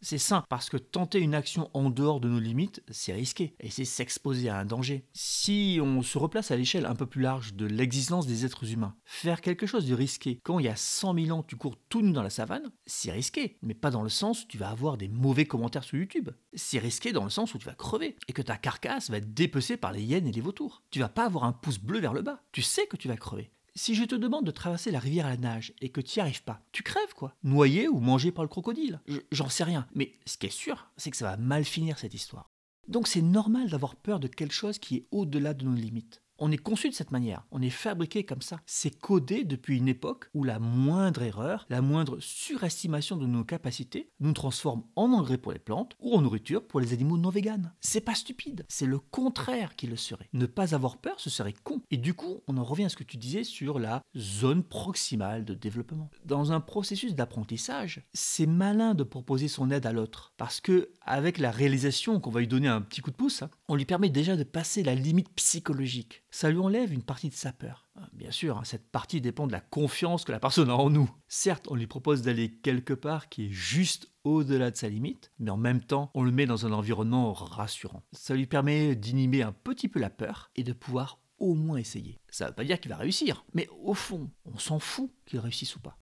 C'est 0.00 0.18
sain, 0.18 0.44
parce 0.48 0.70
que 0.70 0.76
tenter 0.76 1.18
une 1.18 1.34
action 1.34 1.70
en 1.74 1.90
dehors 1.90 2.20
de 2.20 2.28
nos 2.28 2.38
limites, 2.38 2.82
c'est 2.88 3.12
risqué, 3.12 3.56
et 3.58 3.70
c'est 3.70 3.84
s'exposer 3.84 4.48
à 4.48 4.58
un 4.58 4.64
danger. 4.64 5.04
Si 5.12 5.80
on 5.82 6.02
se 6.02 6.18
replace 6.18 6.52
à 6.52 6.56
l'échelle 6.56 6.86
un 6.86 6.94
peu 6.94 7.06
plus 7.06 7.22
large 7.22 7.54
de 7.54 7.66
l'existence 7.66 8.26
des 8.26 8.44
êtres 8.44 8.72
humains, 8.72 8.94
faire 9.04 9.40
quelque 9.40 9.66
chose 9.66 9.86
de 9.86 9.94
risqué 9.94 10.38
quand 10.44 10.60
il 10.60 10.66
y 10.66 10.68
a 10.68 10.76
100 10.76 11.14
000 11.14 11.36
ans 11.36 11.42
tu 11.42 11.56
cours 11.56 11.76
tout 11.88 12.02
nu 12.02 12.12
dans 12.12 12.22
la 12.22 12.30
savane, 12.30 12.70
c'est 12.86 13.10
risqué, 13.10 13.58
mais 13.62 13.74
pas 13.74 13.90
dans 13.90 14.02
le 14.02 14.08
sens 14.08 14.44
où 14.44 14.46
tu 14.46 14.58
vas 14.58 14.70
avoir 14.70 14.96
des 14.96 15.08
mauvais 15.08 15.46
commentaires 15.46 15.84
sur 15.84 15.98
YouTube. 15.98 16.30
C'est 16.52 16.78
risqué 16.78 17.12
dans 17.12 17.24
le 17.24 17.30
sens 17.30 17.54
où 17.54 17.58
tu 17.58 17.66
vas 17.66 17.74
crever, 17.74 18.16
et 18.28 18.32
que 18.32 18.42
ta 18.42 18.56
carcasse 18.56 19.10
va 19.10 19.16
être 19.16 19.34
dépecée 19.34 19.76
par 19.76 19.92
les 19.92 20.02
hyènes 20.02 20.28
et 20.28 20.32
les 20.32 20.40
vautours. 20.40 20.84
Tu 20.90 21.00
vas 21.00 21.08
pas 21.08 21.24
avoir 21.24 21.44
un 21.44 21.52
pouce 21.52 21.78
bleu 21.78 21.98
vers 21.98 22.14
le 22.14 22.22
bas, 22.22 22.42
tu 22.52 22.62
sais 22.62 22.86
que 22.86 22.96
tu 22.96 23.08
vas 23.08 23.16
crever. 23.16 23.50
Si 23.78 23.94
je 23.94 24.02
te 24.02 24.16
demande 24.16 24.44
de 24.44 24.50
traverser 24.50 24.90
la 24.90 24.98
rivière 24.98 25.26
à 25.26 25.30
la 25.30 25.36
nage 25.36 25.72
et 25.80 25.90
que 25.90 26.00
tu 26.00 26.18
n'y 26.18 26.22
arrives 26.22 26.42
pas, 26.42 26.60
tu 26.72 26.82
crèves 26.82 27.14
quoi 27.14 27.36
Noyé 27.44 27.86
ou 27.86 28.00
mangé 28.00 28.32
par 28.32 28.42
le 28.42 28.48
crocodile 28.48 29.00
J'en 29.30 29.48
sais 29.48 29.62
rien. 29.62 29.86
Mais 29.94 30.14
ce 30.26 30.36
qui 30.36 30.46
est 30.46 30.50
sûr, 30.50 30.90
c'est 30.96 31.12
que 31.12 31.16
ça 31.16 31.26
va 31.26 31.36
mal 31.36 31.64
finir 31.64 31.96
cette 31.96 32.12
histoire. 32.12 32.50
Donc 32.88 33.06
c'est 33.06 33.22
normal 33.22 33.70
d'avoir 33.70 33.94
peur 33.94 34.18
de 34.18 34.26
quelque 34.26 34.52
chose 34.52 34.80
qui 34.80 34.96
est 34.96 35.06
au-delà 35.12 35.54
de 35.54 35.64
nos 35.64 35.76
limites. 35.76 36.22
On 36.40 36.52
est 36.52 36.56
conçu 36.56 36.88
de 36.88 36.94
cette 36.94 37.10
manière, 37.10 37.44
on 37.50 37.60
est 37.60 37.68
fabriqué 37.68 38.22
comme 38.22 38.42
ça. 38.42 38.60
C'est 38.64 38.96
codé 38.96 39.42
depuis 39.42 39.78
une 39.78 39.88
époque 39.88 40.30
où 40.34 40.44
la 40.44 40.60
moindre 40.60 41.22
erreur, 41.22 41.66
la 41.68 41.82
moindre 41.82 42.20
surestimation 42.20 43.16
de 43.16 43.26
nos 43.26 43.42
capacités 43.42 44.12
nous 44.20 44.32
transforme 44.32 44.84
en 44.94 45.10
engrais 45.10 45.38
pour 45.38 45.50
les 45.50 45.58
plantes 45.58 45.96
ou 45.98 46.14
en 46.14 46.20
nourriture 46.20 46.64
pour 46.64 46.78
les 46.78 46.92
animaux 46.92 47.18
non 47.18 47.30
véganes. 47.30 47.72
C'est 47.80 48.02
pas 48.02 48.14
stupide, 48.14 48.64
c'est 48.68 48.86
le 48.86 49.00
contraire 49.00 49.74
qui 49.74 49.88
le 49.88 49.96
serait. 49.96 50.28
Ne 50.32 50.46
pas 50.46 50.76
avoir 50.76 50.98
peur, 50.98 51.18
ce 51.18 51.28
serait 51.28 51.54
con. 51.64 51.82
Et 51.90 51.96
du 51.96 52.14
coup, 52.14 52.44
on 52.46 52.56
en 52.56 52.62
revient 52.62 52.84
à 52.84 52.88
ce 52.88 52.96
que 52.96 53.02
tu 53.02 53.16
disais 53.16 53.42
sur 53.42 53.80
la 53.80 54.02
zone 54.16 54.62
proximale 54.62 55.44
de 55.44 55.54
développement. 55.54 56.08
Dans 56.24 56.52
un 56.52 56.60
processus 56.60 57.16
d'apprentissage, 57.16 58.06
c'est 58.12 58.46
malin 58.46 58.94
de 58.94 59.02
proposer 59.02 59.48
son 59.48 59.72
aide 59.72 59.86
à 59.86 59.92
l'autre 59.92 60.34
parce 60.36 60.60
que 60.60 60.90
avec 61.00 61.38
la 61.38 61.50
réalisation 61.50 62.20
qu'on 62.20 62.30
va 62.30 62.38
lui 62.38 62.46
donner 62.46 62.68
un 62.68 62.80
petit 62.80 63.00
coup 63.00 63.10
de 63.10 63.16
pouce, 63.16 63.42
hein, 63.42 63.50
on 63.66 63.74
lui 63.74 63.86
permet 63.86 64.08
déjà 64.08 64.36
de 64.36 64.44
passer 64.44 64.84
la 64.84 64.94
limite 64.94 65.30
psychologique 65.30 66.22
ça 66.38 66.52
lui 66.52 66.60
enlève 66.60 66.92
une 66.92 67.02
partie 67.02 67.30
de 67.30 67.34
sa 67.34 67.52
peur. 67.52 67.88
Ah, 67.96 68.08
bien 68.12 68.30
sûr, 68.30 68.58
hein, 68.58 68.62
cette 68.62 68.92
partie 68.92 69.20
dépend 69.20 69.48
de 69.48 69.52
la 69.52 69.60
confiance 69.60 70.24
que 70.24 70.30
la 70.30 70.38
personne 70.38 70.70
a 70.70 70.76
en 70.76 70.88
nous. 70.88 71.10
Certes, 71.26 71.66
on 71.68 71.74
lui 71.74 71.88
propose 71.88 72.22
d'aller 72.22 72.52
quelque 72.52 72.94
part 72.94 73.28
qui 73.28 73.46
est 73.46 73.50
juste 73.50 74.12
au-delà 74.22 74.70
de 74.70 74.76
sa 74.76 74.88
limite, 74.88 75.32
mais 75.40 75.50
en 75.50 75.56
même 75.56 75.82
temps, 75.82 76.12
on 76.14 76.22
le 76.22 76.30
met 76.30 76.46
dans 76.46 76.64
un 76.64 76.70
environnement 76.70 77.32
rassurant. 77.32 78.04
Ça 78.12 78.36
lui 78.36 78.46
permet 78.46 78.94
d'inhiber 78.94 79.42
un 79.42 79.50
petit 79.50 79.88
peu 79.88 79.98
la 79.98 80.10
peur 80.10 80.52
et 80.54 80.62
de 80.62 80.72
pouvoir 80.72 81.18
au 81.38 81.54
moins 81.54 81.78
essayer. 81.78 82.20
Ça 82.30 82.44
ne 82.44 82.50
veut 82.50 82.54
pas 82.54 82.62
dire 82.62 82.78
qu'il 82.78 82.92
va 82.92 82.98
réussir, 82.98 83.44
mais 83.52 83.68
au 83.82 83.94
fond, 83.94 84.30
on 84.44 84.58
s'en 84.58 84.78
fout 84.78 85.10
qu'il 85.26 85.40
réussisse 85.40 85.74
ou 85.74 85.80
pas. 85.80 85.98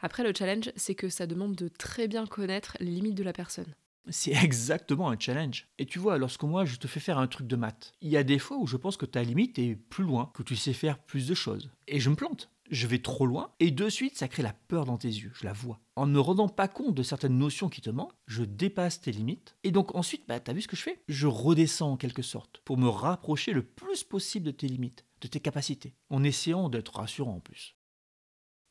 Après, 0.00 0.24
le 0.24 0.34
challenge, 0.36 0.72
c'est 0.74 0.96
que 0.96 1.08
ça 1.08 1.28
demande 1.28 1.54
de 1.54 1.68
très 1.68 2.08
bien 2.08 2.26
connaître 2.26 2.76
les 2.80 2.90
limites 2.90 3.14
de 3.14 3.22
la 3.22 3.32
personne. 3.32 3.72
C'est 4.08 4.32
exactement 4.44 5.08
un 5.10 5.18
challenge. 5.18 5.66
Et 5.78 5.86
tu 5.86 5.98
vois, 5.98 6.18
lorsque 6.18 6.42
moi 6.42 6.64
je 6.64 6.76
te 6.76 6.86
fais 6.86 7.00
faire 7.00 7.18
un 7.18 7.26
truc 7.26 7.46
de 7.46 7.56
maths, 7.56 7.92
il 8.00 8.10
y 8.10 8.16
a 8.16 8.24
des 8.24 8.38
fois 8.38 8.58
où 8.58 8.66
je 8.66 8.76
pense 8.76 8.96
que 8.96 9.06
ta 9.06 9.22
limite 9.22 9.58
est 9.58 9.76
plus 9.76 10.04
loin, 10.04 10.30
que 10.34 10.42
tu 10.42 10.56
sais 10.56 10.72
faire 10.72 10.98
plus 10.98 11.26
de 11.26 11.34
choses. 11.34 11.70
Et 11.86 12.00
je 12.00 12.10
me 12.10 12.16
plante. 12.16 12.50
Je 12.70 12.86
vais 12.86 12.98
trop 12.98 13.26
loin 13.26 13.52
et 13.60 13.70
de 13.70 13.90
suite 13.90 14.16
ça 14.16 14.26
crée 14.26 14.42
la 14.42 14.54
peur 14.54 14.86
dans 14.86 14.96
tes 14.96 15.08
yeux, 15.08 15.32
je 15.34 15.44
la 15.44 15.52
vois. 15.52 15.80
En 15.96 16.06
ne 16.06 16.18
rendant 16.18 16.48
pas 16.48 16.66
compte 16.66 16.94
de 16.94 17.02
certaines 17.02 17.36
notions 17.36 17.68
qui 17.68 17.82
te 17.82 17.90
manquent, 17.90 18.14
je 18.26 18.42
dépasse 18.42 19.02
tes 19.02 19.12
limites 19.12 19.54
et 19.64 19.70
donc 19.70 19.94
ensuite, 19.94 20.24
bah, 20.26 20.40
t'as 20.40 20.54
vu 20.54 20.62
ce 20.62 20.68
que 20.68 20.76
je 20.76 20.82
fais? 20.82 21.02
Je 21.06 21.26
redescends 21.26 21.92
en 21.92 21.96
quelque 21.98 22.22
sorte 22.22 22.62
pour 22.64 22.78
me 22.78 22.88
rapprocher 22.88 23.52
le 23.52 23.62
plus 23.62 24.02
possible 24.02 24.46
de 24.46 24.50
tes 24.50 24.66
limites, 24.66 25.04
de 25.20 25.28
tes 25.28 25.40
capacités, 25.40 25.94
en 26.08 26.24
essayant 26.24 26.70
d'être 26.70 26.96
rassurant 26.96 27.36
en 27.36 27.40
plus. 27.40 27.76